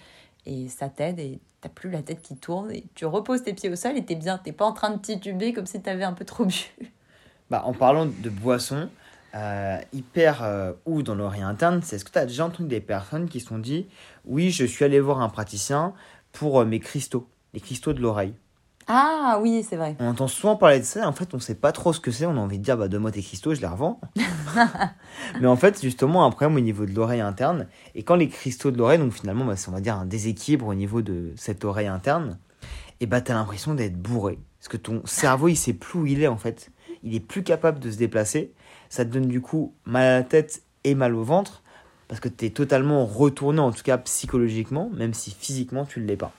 Et 0.44 0.68
ça 0.68 0.88
t'aide 0.88 1.20
et 1.20 1.38
t'as 1.60 1.68
plus 1.68 1.92
la 1.92 2.02
tête 2.02 2.20
qui 2.20 2.34
tourne 2.34 2.72
et 2.72 2.82
tu 2.96 3.06
reposes 3.06 3.44
tes 3.44 3.54
pieds 3.54 3.70
au 3.70 3.76
sol 3.76 3.96
et 3.96 4.04
t'es 4.04 4.16
bien, 4.16 4.38
t'es 4.38 4.50
pas 4.50 4.64
en 4.64 4.72
train 4.72 4.90
de 4.90 5.00
tituber 5.00 5.52
comme 5.52 5.66
si 5.66 5.80
t'avais 5.80 6.02
un 6.02 6.14
peu 6.14 6.24
trop 6.24 6.46
bu. 6.46 6.74
Bah, 7.48 7.62
en 7.64 7.74
parlant 7.74 8.06
de 8.06 8.28
boissons, 8.28 8.88
euh, 9.34 9.78
hyper 9.92 10.42
euh, 10.42 10.72
ou 10.84 11.02
dans 11.02 11.14
l'oreille 11.14 11.42
interne, 11.42 11.80
c'est 11.82 11.98
ce 11.98 12.04
que 12.04 12.10
tu 12.10 12.18
as 12.18 12.26
déjà 12.26 12.44
entendu 12.44 12.68
des 12.68 12.80
personnes 12.80 13.28
qui 13.28 13.40
se 13.40 13.46
sont 13.46 13.58
dit 13.58 13.86
oui, 14.26 14.50
je 14.50 14.64
suis 14.64 14.84
allé 14.84 15.00
voir 15.00 15.20
un 15.20 15.28
praticien 15.28 15.94
pour 16.32 16.60
euh, 16.60 16.64
mes 16.64 16.80
cristaux, 16.80 17.28
les 17.54 17.60
cristaux 17.60 17.92
de 17.92 18.00
l'oreille. 18.00 18.34
Ah 18.88 19.38
oui, 19.40 19.64
c'est 19.68 19.76
vrai. 19.76 19.96
On 20.00 20.08
entend 20.08 20.28
souvent 20.28 20.56
parler 20.56 20.80
de 20.80 20.84
ça, 20.84 21.08
en 21.08 21.12
fait, 21.12 21.34
on 21.34 21.38
sait 21.38 21.54
pas 21.54 21.72
trop 21.72 21.92
ce 21.92 22.00
que 22.00 22.10
c'est, 22.10 22.26
on 22.26 22.32
a 22.32 22.40
envie 22.40 22.58
de 22.58 22.64
dire, 22.64 22.76
bah, 22.76 22.88
donne-moi 22.88 23.12
tes 23.12 23.22
cristaux, 23.22 23.54
je 23.54 23.60
les 23.60 23.66
revends. 23.66 24.00
Mais 25.40 25.46
en 25.46 25.56
fait, 25.56 25.80
justement, 25.80 26.24
un 26.26 26.30
problème 26.30 26.56
au 26.56 26.60
niveau 26.60 26.84
de 26.84 26.92
l'oreille 26.92 27.20
interne, 27.20 27.68
et 27.94 28.02
quand 28.02 28.16
les 28.16 28.28
cristaux 28.28 28.70
de 28.70 28.78
l'oreille, 28.78 28.98
donc 28.98 29.12
finalement, 29.12 29.44
bah, 29.44 29.56
c'est, 29.56 29.68
on 29.68 29.72
va 29.72 29.80
dire, 29.80 29.96
un 29.96 30.06
déséquilibre 30.06 30.66
au 30.66 30.74
niveau 30.74 31.00
de 31.00 31.32
cette 31.36 31.64
oreille 31.64 31.86
interne, 31.86 32.38
et 33.00 33.06
bah, 33.06 33.20
as 33.26 33.32
l'impression 33.32 33.74
d'être 33.74 33.96
bourré. 33.96 34.38
Parce 34.58 34.68
que 34.68 34.76
ton 34.76 35.02
cerveau, 35.06 35.48
il 35.48 35.56
sait 35.56 35.74
plus 35.74 35.98
où 35.98 36.06
il 36.06 36.22
est, 36.22 36.28
en 36.28 36.36
fait. 36.36 36.70
Il 37.02 37.14
est 37.14 37.20
plus 37.20 37.42
capable 37.42 37.78
de 37.78 37.90
se 37.90 37.96
déplacer. 37.96 38.52
Ça 38.92 39.06
te 39.06 39.10
donne 39.10 39.26
du 39.26 39.40
coup 39.40 39.72
mal 39.86 40.02
à 40.02 40.18
la 40.18 40.22
tête 40.22 40.60
et 40.84 40.94
mal 40.94 41.14
au 41.14 41.22
ventre, 41.22 41.62
parce 42.08 42.20
que 42.20 42.28
tu 42.28 42.44
es 42.44 42.50
totalement 42.50 43.06
retourné, 43.06 43.58
en 43.58 43.72
tout 43.72 43.82
cas 43.82 43.96
psychologiquement, 43.96 44.90
même 44.92 45.14
si 45.14 45.30
physiquement, 45.30 45.86
tu 45.86 45.98
ne 45.98 46.06
l'es 46.06 46.18
pas 46.18 46.30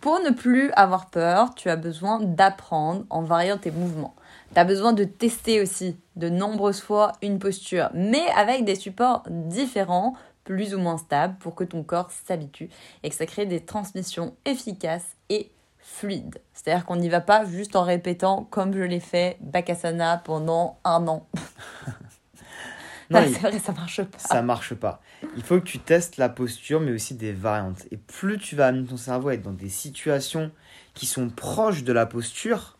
pour 0.00 0.20
ne 0.20 0.30
plus 0.30 0.70
avoir 0.76 1.10
peur, 1.10 1.54
tu 1.56 1.68
as 1.68 1.76
besoin 1.76 2.20
d'apprendre 2.20 3.04
en 3.10 3.22
variant 3.22 3.58
tes 3.58 3.72
mouvements. 3.72 4.14
Tu 4.54 4.60
as 4.60 4.64
besoin 4.64 4.92
de 4.94 5.02
tester 5.02 5.60
aussi 5.60 5.98
de 6.14 6.28
nombreuses 6.28 6.80
fois 6.80 7.12
une 7.20 7.40
posture, 7.40 7.90
mais 7.92 8.24
avec 8.36 8.64
des 8.64 8.76
supports 8.76 9.24
différents, 9.28 10.14
plus 10.44 10.74
ou 10.74 10.78
moins 10.78 10.96
stables, 10.96 11.36
pour 11.38 11.54
que 11.54 11.64
ton 11.64 11.82
corps 11.82 12.12
s'habitue 12.12 12.70
et 13.02 13.10
que 13.10 13.14
ça 13.14 13.26
crée 13.26 13.44
des 13.44 13.60
transmissions 13.60 14.34
efficaces 14.46 15.16
et 15.28 15.50
fluides. 15.86 16.40
C'est-à-dire 16.54 16.84
qu'on 16.86 16.96
n'y 16.96 17.08
va 17.10 17.20
pas 17.20 17.44
juste 17.44 17.76
en 17.76 17.82
répétant 17.84 18.44
comme 18.50 18.72
je 18.74 18.80
l'ai 18.82 19.00
fait 19.00 19.36
Bakasana 19.40 20.16
pendant 20.18 20.78
un 20.84 21.06
an. 21.06 21.26
Non, 23.10 23.18
Ah, 23.22 23.26
c'est 23.26 23.38
vrai, 23.38 23.58
ça 23.58 23.72
marche 23.72 24.02
pas. 24.02 24.18
ça 24.18 24.40
marche 24.40 24.72
pas. 24.74 25.02
Il 25.36 25.42
faut 25.42 25.58
que 25.60 25.64
tu 25.66 25.78
testes 25.78 26.16
la 26.16 26.30
posture, 26.30 26.80
mais 26.80 26.90
aussi 26.90 27.14
des 27.14 27.32
variantes. 27.32 27.82
Et 27.90 27.98
plus 27.98 28.38
tu 28.38 28.56
vas 28.56 28.68
amener 28.68 28.86
ton 28.86 28.96
cerveau 28.96 29.28
à 29.28 29.34
être 29.34 29.42
dans 29.42 29.52
des 29.52 29.68
situations 29.68 30.50
qui 30.94 31.04
sont 31.04 31.28
proches 31.28 31.84
de 31.84 31.92
la 31.92 32.06
posture, 32.06 32.78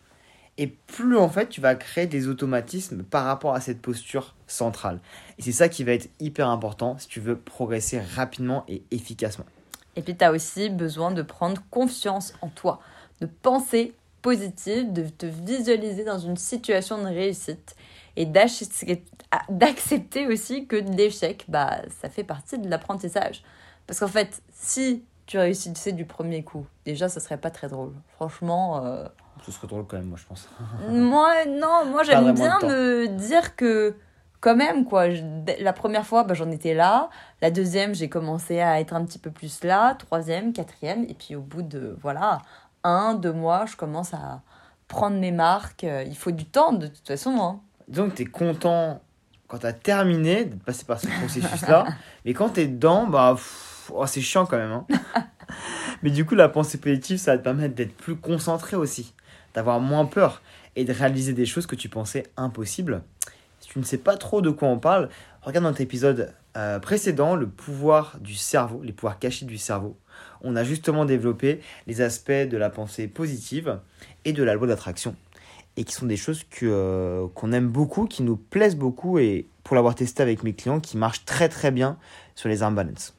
et 0.56 0.68
plus 0.68 1.18
en 1.18 1.28
fait 1.28 1.50
tu 1.50 1.60
vas 1.60 1.74
créer 1.74 2.06
des 2.06 2.26
automatismes 2.26 3.02
par 3.02 3.24
rapport 3.26 3.54
à 3.54 3.60
cette 3.60 3.82
posture 3.82 4.34
centrale. 4.46 4.98
Et 5.38 5.42
c'est 5.42 5.52
ça 5.52 5.68
qui 5.68 5.84
va 5.84 5.92
être 5.92 6.08
hyper 6.20 6.48
important 6.48 6.96
si 6.98 7.06
tu 7.06 7.20
veux 7.20 7.36
progresser 7.36 8.00
rapidement 8.00 8.64
et 8.66 8.82
efficacement. 8.92 9.44
Et 9.96 10.02
puis, 10.02 10.16
tu 10.16 10.24
as 10.24 10.32
aussi 10.32 10.70
besoin 10.70 11.12
de 11.12 11.22
prendre 11.22 11.62
confiance 11.70 12.32
en 12.40 12.48
toi, 12.48 12.80
de 13.20 13.26
penser 13.26 13.94
positive, 14.22 14.92
de 14.92 15.06
te 15.08 15.26
visualiser 15.26 16.04
dans 16.04 16.18
une 16.18 16.36
situation 16.36 16.98
de 16.98 17.06
réussite 17.08 17.76
et 18.16 18.26
d'accepter 19.48 20.26
aussi 20.26 20.66
que 20.66 20.76
l'échec, 20.76 21.44
bah, 21.48 21.78
ça 22.00 22.08
fait 22.08 22.24
partie 22.24 22.58
de 22.58 22.68
l'apprentissage. 22.68 23.42
Parce 23.86 24.00
qu'en 24.00 24.08
fait, 24.08 24.42
si 24.52 25.04
tu 25.26 25.38
réussissais 25.38 25.92
du 25.92 26.04
premier 26.04 26.42
coup, 26.42 26.66
déjà, 26.84 27.08
ça 27.08 27.20
serait 27.20 27.36
pas 27.38 27.50
très 27.50 27.68
drôle. 27.68 27.92
Franchement, 28.14 28.84
euh, 28.84 29.06
Ce 29.44 29.52
serait 29.52 29.66
drôle 29.66 29.86
quand 29.86 29.96
même, 29.96 30.06
moi 30.06 30.18
je 30.20 30.26
pense. 30.26 30.48
moi, 30.88 31.32
non, 31.46 31.86
moi 31.90 32.02
j'aime 32.02 32.24
bien 32.34 32.58
me 32.68 33.06
dire 33.08 33.56
que 33.56 33.96
quand 34.40 34.54
même, 34.56 34.84
quoi, 34.84 35.10
je- 35.10 35.22
la 35.62 35.72
première 35.72 36.06
fois, 36.06 36.22
bah, 36.24 36.34
j'en 36.34 36.50
étais 36.50 36.74
là. 36.74 37.08
La 37.40 37.50
deuxième, 37.50 37.94
j'ai 37.94 38.08
commencé 38.10 38.60
à 38.60 38.78
être 38.80 38.92
un 38.94 39.04
petit 39.04 39.18
peu 39.18 39.30
plus 39.30 39.64
là. 39.64 39.94
Troisième, 39.94 40.52
quatrième. 40.52 41.04
Et 41.04 41.14
puis 41.14 41.34
au 41.34 41.40
bout 41.40 41.62
de, 41.62 41.96
voilà, 42.02 42.38
un, 42.84 43.14
deux 43.14 43.32
mois, 43.32 43.66
je 43.66 43.76
commence 43.76 44.14
à 44.14 44.42
prendre 44.88 45.18
mes 45.18 45.32
marques. 45.32 45.84
Euh, 45.84 46.04
Il 46.06 46.16
faut 46.16 46.30
du 46.30 46.44
temps, 46.44 46.72
de 46.72 46.86
toute 46.86 47.06
façon. 47.06 47.36
Hein. 47.40 47.60
Donc 47.88 48.14
tu 48.14 48.22
es 48.22 48.26
content 48.26 49.00
quand 49.48 49.58
tu 49.58 49.66
as 49.66 49.72
terminé 49.72 50.44
de 50.46 50.54
passer 50.56 50.84
par 50.84 50.98
ce 51.00 51.06
processus-là, 51.06 51.86
mais 52.24 52.32
quand 52.32 52.50
tu 52.50 52.60
es 52.60 52.66
dedans, 52.66 53.06
bah, 53.06 53.36
oh, 53.92 54.06
c'est 54.06 54.20
chiant 54.20 54.46
quand 54.46 54.56
même. 54.56 54.72
hein. 54.72 54.86
mais 56.02 56.10
du 56.10 56.24
coup, 56.24 56.34
la 56.34 56.48
pensée 56.48 56.78
positive, 56.78 57.18
ça 57.18 57.32
va 57.32 57.38
te 57.38 57.44
permettre 57.44 57.74
d'être 57.74 57.94
plus 57.96 58.16
concentré 58.16 58.76
aussi, 58.76 59.14
d'avoir 59.54 59.80
moins 59.80 60.06
peur 60.06 60.40
et 60.76 60.84
de 60.84 60.92
réaliser 60.92 61.32
des 61.34 61.46
choses 61.46 61.66
que 61.66 61.76
tu 61.76 61.88
pensais 61.88 62.24
impossibles. 62.36 63.02
Si 63.60 63.68
tu 63.68 63.78
ne 63.78 63.84
sais 63.84 63.98
pas 63.98 64.16
trop 64.16 64.40
de 64.42 64.50
quoi 64.50 64.68
on 64.68 64.78
parle, 64.78 65.08
regarde 65.42 65.64
notre 65.64 65.80
épisode 65.80 66.34
euh, 66.56 66.78
précédent, 66.78 67.34
le 67.34 67.48
pouvoir 67.48 68.16
du 68.20 68.34
cerveau, 68.34 68.80
les 68.82 68.92
pouvoirs 68.92 69.18
cachés 69.18 69.46
du 69.46 69.58
cerveau. 69.58 69.96
On 70.42 70.56
a 70.56 70.64
justement 70.64 71.04
développé 71.04 71.60
les 71.86 72.00
aspects 72.00 72.30
de 72.30 72.56
la 72.56 72.70
pensée 72.70 73.08
positive 73.08 73.78
et 74.24 74.32
de 74.32 74.42
la 74.42 74.54
loi 74.54 74.66
d'attraction 74.66 75.16
et 75.76 75.84
qui 75.84 75.92
sont 75.92 76.06
des 76.06 76.16
choses 76.16 76.44
que, 76.44 76.66
euh, 76.66 77.26
qu'on 77.34 77.52
aime 77.52 77.68
beaucoup, 77.68 78.06
qui 78.06 78.22
nous 78.22 78.36
plaisent 78.36 78.76
beaucoup 78.76 79.18
et 79.18 79.46
pour 79.64 79.74
l'avoir 79.74 79.94
testé 79.94 80.22
avec 80.22 80.42
mes 80.44 80.52
clients, 80.52 80.80
qui 80.80 80.96
marchent 80.96 81.24
très 81.24 81.48
très 81.48 81.70
bien 81.70 81.96
sur 82.34 82.48
les 82.48 82.62
arm 82.62 82.74
balance. 82.74 83.14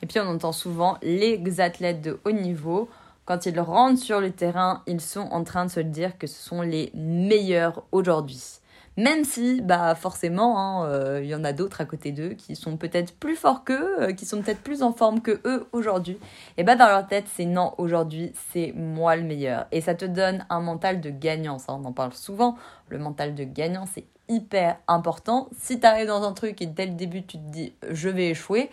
Et 0.00 0.06
puis 0.06 0.20
on 0.20 0.26
entend 0.26 0.52
souvent 0.52 0.96
les 1.02 1.60
athlètes 1.60 2.00
de 2.00 2.18
haut 2.24 2.32
niveau, 2.32 2.88
quand 3.24 3.44
ils 3.44 3.60
rentrent 3.60 4.00
sur 4.00 4.20
le 4.20 4.30
terrain, 4.30 4.82
ils 4.86 5.02
sont 5.02 5.20
en 5.20 5.44
train 5.44 5.66
de 5.66 5.70
se 5.70 5.80
dire 5.80 6.16
que 6.16 6.26
ce 6.26 6.40
sont 6.40 6.62
les 6.62 6.90
meilleurs 6.94 7.82
aujourd'hui. 7.92 8.57
Même 8.98 9.22
si, 9.24 9.60
bah 9.60 9.94
forcément, 9.94 10.58
hein, 10.58 10.88
euh, 10.88 11.20
il 11.22 11.28
y 11.28 11.34
en 11.36 11.44
a 11.44 11.52
d'autres 11.52 11.80
à 11.80 11.84
côté 11.84 12.10
d'eux 12.10 12.30
qui 12.30 12.56
sont 12.56 12.76
peut-être 12.76 13.14
plus 13.14 13.36
forts 13.36 13.62
qu'eux, 13.62 14.02
euh, 14.02 14.12
qui 14.12 14.26
sont 14.26 14.42
peut-être 14.42 14.60
plus 14.60 14.82
en 14.82 14.92
forme 14.92 15.20
que 15.20 15.40
eux 15.44 15.68
aujourd'hui. 15.70 16.18
Et 16.56 16.64
bah 16.64 16.74
dans 16.74 16.88
leur 16.88 17.06
tête, 17.06 17.26
c'est 17.32 17.44
non, 17.44 17.74
aujourd'hui, 17.78 18.32
c'est 18.50 18.72
moi 18.74 19.14
le 19.14 19.22
meilleur. 19.22 19.66
Et 19.70 19.80
ça 19.80 19.94
te 19.94 20.04
donne 20.04 20.44
un 20.50 20.58
mental 20.58 21.00
de 21.00 21.10
gagnant, 21.10 21.60
ça 21.60 21.74
on 21.74 21.84
en 21.84 21.92
parle 21.92 22.12
souvent. 22.12 22.56
Le 22.88 22.98
mental 22.98 23.36
de 23.36 23.44
gagnant, 23.44 23.86
c'est 23.86 24.04
hyper 24.28 24.78
important. 24.88 25.48
Si 25.56 25.78
tu 25.78 25.86
arrives 25.86 26.08
dans 26.08 26.24
un 26.24 26.32
truc 26.32 26.60
et 26.60 26.66
dès 26.66 26.86
le 26.86 26.94
début 26.94 27.24
tu 27.24 27.38
te 27.38 27.50
dis 27.52 27.74
je 27.88 28.08
vais 28.08 28.30
échouer, 28.30 28.68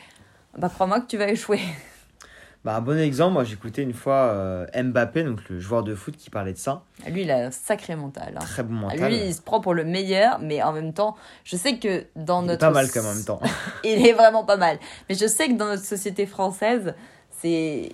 bah 0.57 0.69
crois-moi 0.73 1.01
que 1.01 1.05
tu 1.05 1.17
vas 1.17 1.29
échouer. 1.29 1.61
Bah, 2.65 2.75
un 2.77 2.81
bon 2.81 2.99
exemple, 2.99 3.33
moi 3.33 3.43
j'écoutais 3.43 3.83
une 3.83 3.93
fois 3.93 4.31
euh, 4.33 4.65
Mbappé, 4.75 5.23
donc 5.23 5.47
le 5.49 5.59
joueur 5.59 5.83
de 5.83 5.93
foot 5.93 6.17
qui 6.17 6.31
parlait 6.31 6.51
de 6.51 6.57
ça. 6.57 6.81
Lui, 7.07 7.21
il 7.21 7.29
a 7.29 7.37
un 7.45 7.51
sacré 7.51 7.95
mental. 7.95 8.33
hein. 8.35 8.39
Très 8.43 8.63
bon 8.63 8.73
mental. 8.73 9.11
Lui, 9.11 9.19
il 9.23 9.33
se 9.35 9.41
prend 9.41 9.61
pour 9.61 9.75
le 9.75 9.83
meilleur, 9.83 10.39
mais 10.39 10.63
en 10.63 10.73
même 10.73 10.91
temps, 10.91 11.15
je 11.43 11.55
sais 11.57 11.77
que 11.77 12.05
dans 12.15 12.41
Il 12.41 12.45
est 12.45 12.47
notre... 12.47 12.59
pas 12.61 12.71
mal 12.71 12.87
même 12.95 13.05
en 13.05 13.13
même 13.13 13.23
temps. 13.23 13.39
il 13.83 14.07
est 14.07 14.13
vraiment 14.13 14.43
pas 14.43 14.57
mal. 14.57 14.79
Mais 15.07 15.15
je 15.15 15.27
sais 15.27 15.47
que 15.47 15.53
dans 15.53 15.67
notre 15.67 15.85
société 15.85 16.25
française, 16.25 16.95
c'est 17.39 17.91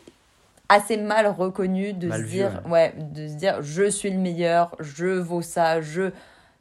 assez 0.70 0.96
mal 0.96 1.28
reconnu 1.28 1.92
de 1.92 2.08
Mal 2.08 2.22
se 2.22 2.25
vu, 2.25 2.30
dire 2.38 2.62
ouais. 2.70 2.94
de 2.98 3.28
se 3.28 3.34
dire 3.34 3.62
je 3.62 3.90
suis 3.90 4.10
le 4.10 4.20
meilleur, 4.20 4.74
je 4.80 5.06
vaux 5.08 5.42
ça, 5.42 5.82
je 5.82 6.12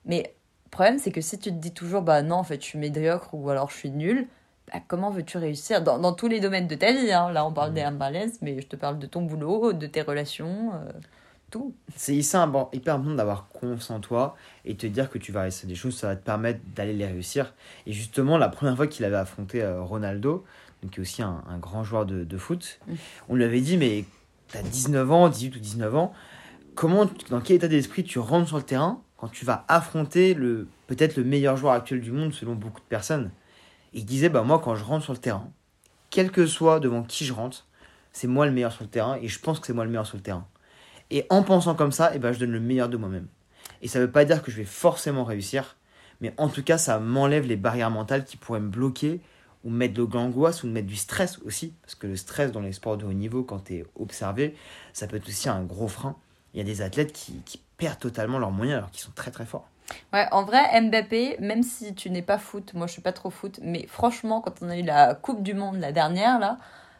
mais 0.05 0.35
le 0.65 0.71
problème 0.71 0.99
c'est 0.99 1.13
que 1.13 1.21
si 1.21 1.39
tu 1.39 1.51
te 1.51 1.55
dis 1.55 1.73
toujours 1.73 2.03
bah 2.03 2.23
non 2.23 2.35
en 2.37 2.43
fait 2.43 2.61
je 2.61 2.67
suis 2.67 2.79
médiocre 2.79 3.29
ou 3.35 3.51
alors 3.51 3.71
je 3.71 3.77
suis 3.77 3.91
nul, 3.91 4.27
bah, 4.73 4.81
comment 4.87 5.11
veux-tu 5.11 5.39
réussir 5.39 5.83
dans, 5.83 5.99
dans 5.99 6.13
tous 6.13 6.29
les 6.29 6.41
domaines 6.41 6.67
de 6.67 6.75
ta 6.75 6.93
vie 6.93 7.13
hein. 7.13 7.31
Là 7.33 7.45
on 7.47 7.53
parle 7.53 7.71
Mm. 7.71 7.75
des 7.75 7.89
mais 8.43 8.61
je 8.61 8.67
te 8.67 8.77
parle 8.77 8.99
de 8.99 9.07
ton 9.07 9.23
boulot, 9.23 9.73
de 9.73 9.87
tes 9.87 10.03
relations, 10.03 10.73
euh, 10.75 10.91
tout. 11.51 11.75
C'est 11.97 12.15
hyper 12.15 12.95
important 12.95 13.15
d'avoir 13.15 13.49
confiance 13.49 13.91
en 13.91 14.01
toi 14.01 14.37
et 14.65 14.77
te 14.77 14.87
dire 14.87 15.11
que 15.11 15.19
tu 15.19 15.33
vas 15.33 15.43
réussir 15.43 15.69
des 15.69 15.75
choses, 15.75 15.97
ça 15.97 16.07
va 16.09 16.17
te 16.17 16.25
permettre 16.25 16.61
d'aller 16.77 16.93
les 16.93 17.07
réussir. 17.07 17.55
Et 17.87 17.93
justement, 17.93 18.39
la 18.39 18.49
première 18.49 18.77
fois 18.77 18.87
qu'il 18.87 19.05
avait 19.05 19.17
affronté 19.17 19.63
euh, 19.63 19.83
Ronaldo, 19.83 20.45
donc 20.83 20.93
qui 20.93 21.01
est 21.01 21.03
aussi 21.03 21.23
un, 21.23 21.43
un 21.49 21.59
grand 21.59 21.83
joueur 21.85 22.07
de, 22.07 22.25
de 22.25 22.39
foot, 22.39 22.81
Mm. 22.87 22.93
on 23.31 23.35
lui 23.35 23.45
avait 23.45 23.61
dit 23.61 23.77
Mais 23.77 24.05
t'as 24.49 24.63
19 24.63 25.11
ans, 25.11 25.29
18 25.29 25.57
ou 25.57 25.59
19 25.59 25.97
ans, 25.97 26.13
comment, 26.75 27.09
dans 27.31 27.41
quel 27.41 27.57
état 27.57 27.69
d'esprit 27.69 28.05
tu 28.05 28.19
rentres 28.19 28.49
sur 28.49 28.57
le 28.57 28.63
terrain 28.63 29.01
quand 29.17 29.29
tu 29.29 29.45
vas 29.45 29.65
affronter 29.69 30.35
le 30.35 30.67
peut-être 30.87 31.17
le 31.17 31.25
meilleur 31.25 31.57
joueur 31.57 31.75
actuel 31.75 32.01
du 32.01 32.11
monde 32.13 32.33
selon 32.33 32.55
beaucoup 32.55 32.81
de 32.81 32.87
personnes? 32.87 33.31
Il 33.93 34.05
disait 34.05 34.29
Bah, 34.29 34.43
moi, 34.43 34.61
quand 34.63 34.75
je 34.75 34.85
rentre 34.85 35.05
sur 35.05 35.13
le 35.13 35.19
terrain, 35.19 35.51
quel 36.11 36.31
que 36.31 36.47
soit 36.47 36.81
devant 36.81 37.03
qui 37.03 37.25
je 37.25 37.33
rentre, 37.33 37.67
c'est 38.13 38.27
moi 38.27 38.47
le 38.47 38.53
meilleur 38.53 38.73
sur 38.73 38.83
le 38.83 38.91
terrain 38.91 39.17
et 39.21 39.29
je 39.29 39.39
pense 39.39 39.61
que 39.61 39.67
c'est 39.67 39.73
moi 39.73 39.85
le 39.85 39.91
meilleur 39.91 40.07
sur 40.07 40.17
le 40.17 40.23
terrain. 40.23 40.47
Et 41.11 41.27
en 41.31 41.43
pensant 41.43 41.75
comme 41.75 41.93
ça, 41.93 42.13
eh 42.15 42.19
ben, 42.19 42.33
je 42.33 42.39
donne 42.39 42.53
le 42.53 42.61
meilleur 42.61 42.89
de 42.89 42.97
moi-même. 42.97 43.27
Et 43.83 43.89
ça 43.89 43.99
ne 43.99 44.05
veut 44.05 44.11
pas 44.11 44.25
dire 44.25 44.43
que 44.43 44.51
je 44.51 44.57
vais 44.57 44.65
forcément 44.65 45.25
réussir, 45.25 45.77
mais 46.21 46.35
en 46.37 46.49
tout 46.49 46.63
cas, 46.63 46.79
ça 46.79 46.99
m'enlève 46.99 47.47
les 47.47 47.57
barrières 47.57 47.91
mentales 47.91 48.25
qui 48.25 48.37
pourraient 48.37 48.61
me 48.61 48.69
bloquer 48.69 49.21
ou 49.65 49.71
me 49.71 49.77
mettre 49.77 49.95
de 49.95 50.07
l'angoisse 50.13 50.63
ou 50.63 50.67
me 50.67 50.73
mettre 50.73 50.87
du 50.87 50.97
stress 50.97 51.39
aussi. 51.45 51.75
Parce 51.83 51.95
que 51.95 52.07
le 52.07 52.17
stress 52.17 52.53
dans 52.53 52.61
les 52.61 52.73
sports 52.73 52.97
de 52.97 53.07
haut 53.07 53.13
niveau, 53.13 53.43
quand 53.43 53.65
tu 53.65 53.77
es 53.77 53.85
observé, 53.97 54.55
ça 54.93 55.07
peut 55.07 55.17
être 55.17 55.29
aussi 55.29 55.49
un 55.49 55.63
gros 55.63 55.89
frein. 55.89 56.17
Il 56.53 56.59
y 56.59 56.61
a 56.61 56.65
des 56.65 56.83
athlètes 56.83 57.13
qui, 57.13 57.41
qui 57.45 57.61
perdent 57.77 57.99
totalement 57.99 58.39
leurs 58.39 58.51
moyens 58.51 58.79
alors 58.79 58.91
qu'ils 58.91 59.03
sont 59.03 59.13
très 59.15 59.31
très 59.31 59.47
forts. 59.47 59.69
Ouais, 60.13 60.27
en 60.33 60.45
vrai, 60.45 60.81
Mbappé, 60.81 61.37
même 61.41 61.63
si 61.63 61.95
tu 61.95 62.11
n'es 62.11 62.23
pas 62.23 62.39
foot, 62.39 62.75
moi 62.75 62.87
je 62.87 62.93
suis 62.93 63.03
pas 63.03 63.13
trop 63.13 63.31
foot, 63.31 63.61
mais 63.63 63.87
franchement, 63.87 64.41
quand 64.41 64.55
on 64.63 64.69
a 64.71 64.77
eu 64.77 64.83
la 64.83 65.15
Coupe 65.15 65.43
du 65.43 65.55
Monde, 65.55 65.77
la 65.79 65.93
dernière, 65.93 66.39
là, 66.39 66.59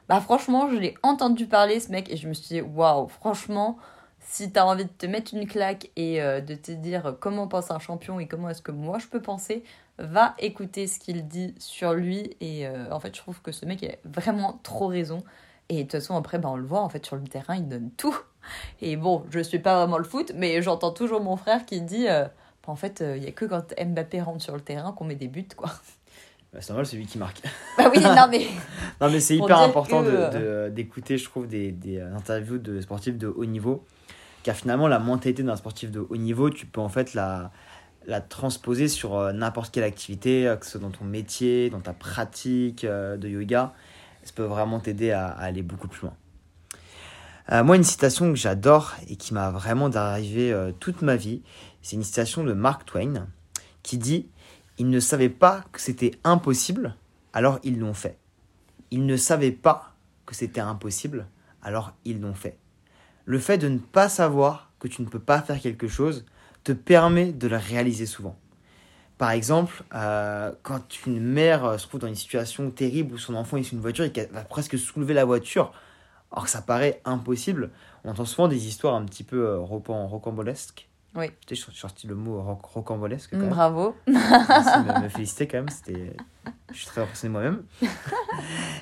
bah 0.09 0.21
franchement, 0.21 0.69
je 0.71 0.77
l'ai 0.77 0.95
entendu 1.03 1.47
parler, 1.47 1.81
ce 1.81 1.91
mec, 1.91 2.11
et 2.11 2.17
je 2.17 2.29
me 2.29 2.35
suis 2.35 2.49
dit, 2.57 2.61
waouh, 2.61 3.09
franchement, 3.09 3.79
si 4.21 4.51
t'as 4.53 4.65
envie 4.65 4.85
de 4.85 4.91
te 4.91 5.07
mettre 5.07 5.35
une 5.35 5.47
claque 5.47 5.91
et 5.97 6.23
euh, 6.23 6.41
de 6.41 6.55
te 6.55 6.73
dire 6.73 7.17
comment 7.21 7.49
pense 7.49 7.71
un 7.71 7.79
champion 7.79 8.21
et 8.21 8.27
comment 8.27 8.49
est-ce 8.51 8.63
que 8.63 8.73
moi 8.73 8.99
je 8.99 9.07
peux 9.07 9.23
penser, 9.23 9.65
va 9.99 10.35
écouter 10.39 10.87
ce 10.87 10.99
qu'il 10.99 11.27
dit 11.29 11.55
sur 11.59 11.95
lui, 11.95 12.37
et 12.41 12.67
euh, 12.67 12.91
en 12.93 13.01
fait, 13.01 13.15
je 13.15 13.21
trouve 13.21 13.41
que 13.43 13.53
ce 13.53 13.67
mec 13.67 13.83
a 13.85 13.97
vraiment 14.09 14.59
trop 14.63 14.87
raison. 14.87 15.23
Et 15.69 15.77
de 15.77 15.83
toute 15.83 15.93
façon, 15.93 16.17
après, 16.17 16.39
bah, 16.39 16.49
on 16.51 16.57
le 16.57 16.67
voit, 16.67 16.81
en 16.81 16.89
fait, 16.89 17.07
sur 17.07 17.15
le 17.17 17.23
terrain, 17.23 17.55
il 17.55 17.69
donne 17.69 17.91
tout. 17.97 18.17
Et 18.81 18.97
bon, 18.97 19.25
je 19.31 19.39
suis 19.41 19.61
pas 19.61 19.77
vraiment 19.79 19.99
le 19.99 20.05
foot, 20.05 20.33
mais 20.35 20.63
j'entends 20.63 20.91
toujours 20.93 21.21
mon 21.21 21.37
frère 21.37 21.65
qui 21.67 21.81
dit. 21.83 22.09
euh, 22.09 22.27
en 22.67 22.77
fait, 22.77 23.03
il 23.17 23.21
n'y 23.23 23.27
a 23.27 23.33
que 23.33 23.45
quand 23.45 23.65
Mbappé 23.85 24.21
rentre 24.23 24.43
sur 24.43 24.55
le 24.55 24.61
terrain 24.61 24.93
qu'on 24.93 25.05
met 25.05 25.15
des 25.17 25.29
buts, 25.29 25.49
quoi. 25.57 25.71
Bah, 26.53 26.59
c'est 26.61 26.71
normal, 26.71 26.87
c'est 26.87 26.97
lui 26.97 27.07
qui 27.07 27.19
marque. 27.19 27.41
Bah 27.79 27.91
oui, 27.95 28.01
non, 28.03 28.27
mais. 28.31 28.47
Non, 29.01 29.11
mais 29.11 29.21
c'est 29.21 29.37
hyper 29.37 29.59
important 29.61 30.03
que, 30.03 30.09
de- 30.09 30.13
euh, 30.17 30.69
de- 30.69 30.75
d'écouter, 30.75 31.17
je 31.19 31.25
trouve, 31.25 31.47
des, 31.47 31.73
des 31.73 31.99
euh, 31.99 32.15
interviews 32.15 32.59
de 32.59 32.81
sportifs 32.81 33.17
de 33.17 33.27
haut 33.29 33.45
niveau. 33.47 33.85
Car 34.43 34.55
finalement, 34.57 34.89
la 34.89 34.99
mentalité 34.99 35.43
d'un 35.43 35.57
sportif 35.57 35.91
de 35.91 36.01
haut 36.01 36.17
niveau, 36.17 36.51
tu 36.51 36.67
peux 36.67 36.81
en 36.81 36.89
fait 36.89 37.15
la, 37.15 37.51
la 38.07 38.21
transposer 38.21 38.89
sur 38.89 39.17
euh, 39.17 39.33
n'importe 39.33 39.73
quelle 39.73 39.85
activité, 39.85 40.47
euh, 40.49 40.57
que 40.57 40.65
ce 40.67 40.73
soit 40.73 40.81
dans 40.81 40.91
ton 40.91 41.05
métier, 41.05 41.71
dans 41.71 41.81
ta 41.81 41.93
pratique 41.93 42.85
euh, 42.85 43.17
de 43.17 43.29
yoga. 43.29 43.73
Ça 44.23 44.33
peut 44.35 44.43
vraiment 44.45 44.81
t'aider 44.81 45.13
à, 45.13 45.29
à 45.29 45.45
aller 45.45 45.63
beaucoup 45.63 45.89
plus 45.89 46.03
loin. 46.03 46.15
Euh, 47.51 47.65
moi, 47.65 47.77
une 47.77 47.85
citation 47.85 48.31
que 48.31 48.39
j'adore 48.39 48.95
et 49.09 49.17
qui 49.17 49.35
m'a 49.35 49.51
vraiment 49.51 49.89
d'arriver 49.89 50.53
euh, 50.53 50.73
toute 50.79 51.03
ma 51.03 51.17
vie, 51.17 51.43
c'est 51.83 51.97
une 51.97 52.05
citation 52.05 52.45
de 52.45 52.53
Mark 52.53 52.85
Twain 52.85 53.27
qui 53.83 53.99
dit 53.99 54.29
Ils 54.79 54.89
ne 54.89 55.01
savaient 55.01 55.31
pas 55.31 55.65
que 55.73 55.81
c'était 55.81 56.13
impossible, 56.23 56.97
alors 57.33 57.59
ils 57.65 57.79
l'ont 57.79 57.95
fait. 57.95 58.19
Ils 58.91 59.07
ne 59.07 59.17
savaient 59.17 59.53
pas 59.53 59.95
que 60.27 60.35
c'était 60.35 60.61
impossible, 60.61 61.27
alors 61.63 61.93
ils 62.05 62.21
l'ont 62.21 62.35
fait. 62.35 62.59
Le 63.25 63.39
fait 63.39 63.59
de 63.59 63.69
ne 63.69 63.79
pas 63.79 64.09
savoir 64.09 64.71
que 64.79 64.89
tu 64.89 65.03
ne 65.03 65.07
peux 65.07 65.21
pas 65.21 65.41
faire 65.43 65.61
quelque 65.61 65.89
chose 65.89 66.25
te 66.63 66.73
permet 66.73 67.33
de 67.33 67.49
le 67.49 67.57
réaliser 67.57 68.07
souvent. 68.07 68.37
Par 69.19 69.31
exemple, 69.31 69.83
euh, 69.95 70.53
quand 70.63 71.07
une 71.07 71.21
mère 71.21 71.79
se 71.79 71.87
trouve 71.87 72.01
dans 72.01 72.07
une 72.07 72.15
situation 72.15 72.71
terrible 72.71 73.15
où 73.15 73.19
son 73.19 73.35
enfant 73.35 73.57
est 73.57 73.63
sur 73.63 73.75
une 73.75 73.81
voiture 73.81 74.05
et 74.05 74.13
qu'elle 74.13 74.31
va 74.31 74.43
presque 74.43 74.79
soulever 74.79 75.15
la 75.15 75.25
voiture, 75.25 75.73
alors 76.33 76.45
que 76.45 76.51
ça 76.51 76.63
paraît 76.63 77.01
impossible, 77.05 77.71
on 78.05 78.11
entend 78.11 78.25
souvent 78.25 78.49
des 78.49 78.67
histoires 78.69 78.95
un 78.95 79.05
petit 79.05 79.25
peu 79.25 79.47
euh, 79.47 79.59
rocam- 79.59 80.07
rocambolesques, 80.07 80.89
Oui. 81.17 81.27
Tu 81.47 81.57
sais, 81.57 81.67
j'ai 81.73 81.79
sorti 81.81 82.07
le 82.07 82.15
mot 82.15 82.41
roc 82.43 82.65
rocambolesque. 82.65 83.31
quand 83.33 83.39
même. 83.39 83.49
bravo. 83.51 83.97
Merci 84.07 84.79
de 84.85 84.93
me, 84.99 85.03
me 85.05 85.09
féliciter 85.09 85.47
quand 85.49 85.59
même. 85.59 85.69
C'était... 85.69 86.17
Je 86.73 86.77
suis 86.79 86.87
très 86.87 87.03
impressionné 87.03 87.33
moi-même. 87.33 87.63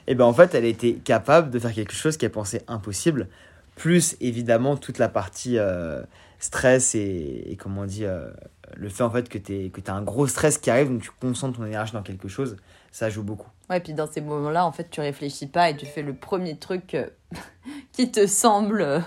et 0.06 0.14
ben 0.14 0.24
en 0.24 0.32
fait, 0.34 0.54
elle 0.54 0.64
était 0.66 0.94
capable 0.94 1.50
de 1.50 1.58
faire 1.58 1.72
quelque 1.72 1.94
chose 1.94 2.16
qu'elle 2.16 2.30
pensait 2.32 2.62
impossible. 2.68 3.28
Plus 3.76 4.16
évidemment 4.20 4.76
toute 4.76 4.98
la 4.98 5.08
partie 5.08 5.56
euh, 5.58 6.02
stress 6.38 6.94
et, 6.94 7.44
et 7.46 7.56
comment 7.56 7.82
on 7.82 7.86
dit, 7.86 8.04
euh, 8.04 8.30
le 8.76 8.88
fait 8.88 9.02
en 9.02 9.10
fait 9.10 9.28
que 9.28 9.38
tu 9.38 9.70
que 9.70 9.80
as 9.90 9.94
un 9.94 10.02
gros 10.02 10.26
stress 10.26 10.58
qui 10.58 10.70
arrive, 10.70 10.88
donc 10.88 11.02
tu 11.02 11.10
concentres 11.20 11.58
ton 11.58 11.64
énergie 11.66 11.92
dans 11.92 12.02
quelque 12.02 12.28
chose, 12.28 12.56
ça 12.92 13.10
joue 13.10 13.22
beaucoup. 13.22 13.48
Ouais, 13.70 13.80
puis 13.80 13.92
dans 13.92 14.10
ces 14.10 14.20
moments-là, 14.20 14.64
en 14.64 14.72
fait, 14.72 14.88
tu 14.90 15.00
réfléchis 15.00 15.46
pas 15.46 15.70
et 15.70 15.76
tu 15.76 15.86
fais 15.86 16.02
le 16.02 16.14
premier 16.14 16.56
truc 16.56 16.96
qui 17.92 18.10
te 18.10 18.26
semble. 18.26 18.80
euh, 18.82 19.00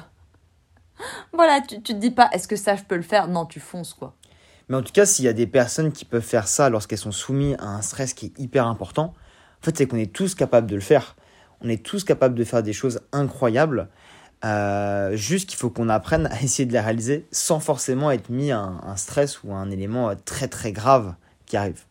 Voilà, 1.34 1.62
tu, 1.62 1.82
tu 1.82 1.94
te 1.94 2.00
dis 2.00 2.12
pas, 2.12 2.30
est-ce 2.32 2.48
que 2.48 2.56
ça 2.56 2.76
je 2.76 2.84
peux 2.84 2.96
le 2.96 3.02
faire? 3.02 3.28
Non, 3.28 3.46
tu 3.46 3.60
fonces 3.60 3.94
quoi. 3.94 4.16
Mais 4.70 4.78
en 4.78 4.82
tout 4.84 4.94
cas, 4.94 5.06
s'il 5.06 5.26
y 5.26 5.28
a 5.28 5.34
des 5.34 5.48
personnes 5.48 5.92
qui 5.92 6.06
peuvent 6.06 6.22
faire 6.24 6.48
ça 6.48 6.70
lorsqu'elles 6.70 6.98
sont 7.00 7.12
soumises 7.12 7.56
à 7.60 7.68
un 7.68 7.82
stress 7.82 8.14
qui 8.14 8.28
est 8.28 8.40
hyper 8.40 8.68
important, 8.68 9.14
en 9.62 9.64
fait, 9.66 9.78
c'est 9.78 9.88
qu'on 9.88 9.98
est 9.98 10.14
tous 10.14 10.36
capables 10.36 10.68
de 10.68 10.76
le 10.76 10.82
faire. 10.82 11.16
On 11.62 11.70
est 11.70 11.84
tous 11.86 12.04
capables 12.04 12.36
de 12.36 12.44
faire 12.44 12.64
des 12.64 12.74
choses 12.74 13.02
incroyables. 13.12 13.90
Euh, 14.44 15.16
juste 15.16 15.50
qu'il 15.50 15.60
faut 15.60 15.70
qu'on 15.70 15.90
apprenne 15.90 16.28
à 16.32 16.42
essayer 16.42 16.66
de 16.66 16.74
les 16.74 16.80
réaliser 16.80 17.28
sans 17.32 17.60
forcément 17.60 18.10
être 18.10 18.30
mis 18.30 18.52
à 18.52 18.60
un, 18.60 18.96
stress 18.96 19.44
ou 19.44 19.54
à 19.54 19.58
un 19.58 19.70
élément 19.70 20.10
euh, 20.10 20.16
très 20.26 20.48
très 20.48 20.72
grave 20.72 21.14
qui 21.46 21.58
arrive. 21.58 21.84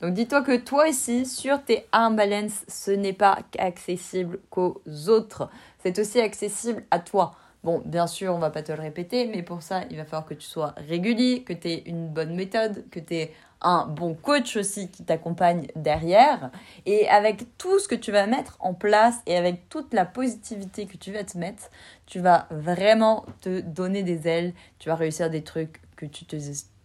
Donc 0.00 0.12
dis-toi 0.12 0.42
que 0.42 0.56
toi 0.56 0.88
ici, 0.88 1.24
sur 1.24 1.62
tes 1.62 1.86
arm 1.92 2.16
balance, 2.16 2.64
ce 2.68 2.90
n'est 2.90 3.12
pas 3.12 3.38
accessible 3.58 4.38
qu'aux 4.50 4.82
autres. 5.08 5.48
C'est 5.82 5.98
aussi 5.98 6.20
accessible 6.20 6.82
à 6.90 6.98
toi. 6.98 7.34
Bon, 7.64 7.82
bien 7.84 8.06
sûr, 8.06 8.34
on 8.34 8.38
va 8.38 8.50
pas 8.50 8.62
te 8.62 8.72
le 8.72 8.80
répéter, 8.80 9.26
mais 9.26 9.42
pour 9.42 9.62
ça, 9.62 9.82
il 9.90 9.96
va 9.96 10.04
falloir 10.04 10.26
que 10.26 10.34
tu 10.34 10.46
sois 10.46 10.74
régulier, 10.88 11.42
que 11.42 11.52
tu 11.52 11.68
aies 11.68 11.82
une 11.86 12.08
bonne 12.08 12.34
méthode, 12.34 12.84
que 12.90 13.00
tu 13.00 13.14
aies 13.14 13.32
un 13.62 13.86
bon 13.86 14.14
coach 14.14 14.56
aussi 14.56 14.90
qui 14.90 15.04
t'accompagne 15.04 15.66
derrière. 15.76 16.50
Et 16.84 17.08
avec 17.08 17.56
tout 17.58 17.78
ce 17.78 17.88
que 17.88 17.94
tu 17.94 18.12
vas 18.12 18.26
mettre 18.26 18.56
en 18.60 18.74
place 18.74 19.16
et 19.26 19.36
avec 19.36 19.68
toute 19.68 19.94
la 19.94 20.04
positivité 20.04 20.86
que 20.86 20.96
tu 20.96 21.12
vas 21.12 21.24
te 21.24 21.36
mettre, 21.38 21.70
tu 22.06 22.20
vas 22.20 22.46
vraiment 22.50 23.24
te 23.40 23.60
donner 23.60 24.02
des 24.02 24.28
ailes. 24.28 24.52
Tu 24.78 24.88
vas 24.88 24.94
réussir 24.94 25.30
des 25.30 25.42
trucs 25.42 25.80
que 25.96 26.06
tu 26.06 26.24
te 26.24 26.36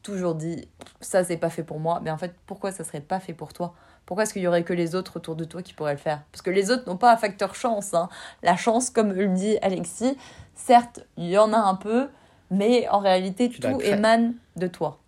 toujours 0.03 0.33
dit 0.33 0.67
ça 0.99 1.23
c'est 1.23 1.37
pas 1.37 1.51
fait 1.51 1.63
pour 1.63 1.79
moi 1.79 1.99
mais 2.03 2.09
en 2.09 2.17
fait 2.17 2.33
pourquoi 2.47 2.71
ça 2.71 2.83
serait 2.83 3.01
pas 3.01 3.19
fait 3.19 3.33
pour 3.33 3.53
toi? 3.53 3.75
Pourquoi 4.07 4.23
est-ce 4.23 4.33
qu'il 4.33 4.41
y 4.41 4.47
aurait 4.47 4.63
que 4.63 4.73
les 4.73 4.95
autres 4.95 5.17
autour 5.17 5.35
de 5.35 5.45
toi 5.45 5.61
qui 5.61 5.73
pourraient 5.73 5.93
le 5.93 5.99
faire? 5.99 6.23
Parce 6.31 6.41
que 6.41 6.49
les 6.49 6.71
autres 6.71 6.89
n'ont 6.89 6.97
pas 6.97 7.13
un 7.13 7.17
facteur 7.17 7.53
chance 7.53 7.93
hein. 7.93 8.09
la 8.41 8.55
chance 8.55 8.89
comme 8.89 9.13
le 9.13 9.27
dit 9.27 9.57
Alexis 9.61 10.17
certes 10.55 11.05
il 11.17 11.29
y 11.29 11.37
en 11.37 11.53
a 11.53 11.57
un 11.57 11.75
peu 11.75 12.09
mais 12.49 12.87
en 12.89 12.99
réalité 12.99 13.49
Tu 13.49 13.59
tout 13.59 13.79
émane 13.81 14.33
de 14.55 14.65
toi 14.67 15.00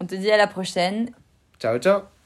on 0.00 0.06
te 0.06 0.14
dit 0.14 0.30
à 0.30 0.36
la 0.36 0.46
prochaine. 0.46 1.10
Ciao 1.58 1.78
ciao 1.78 2.19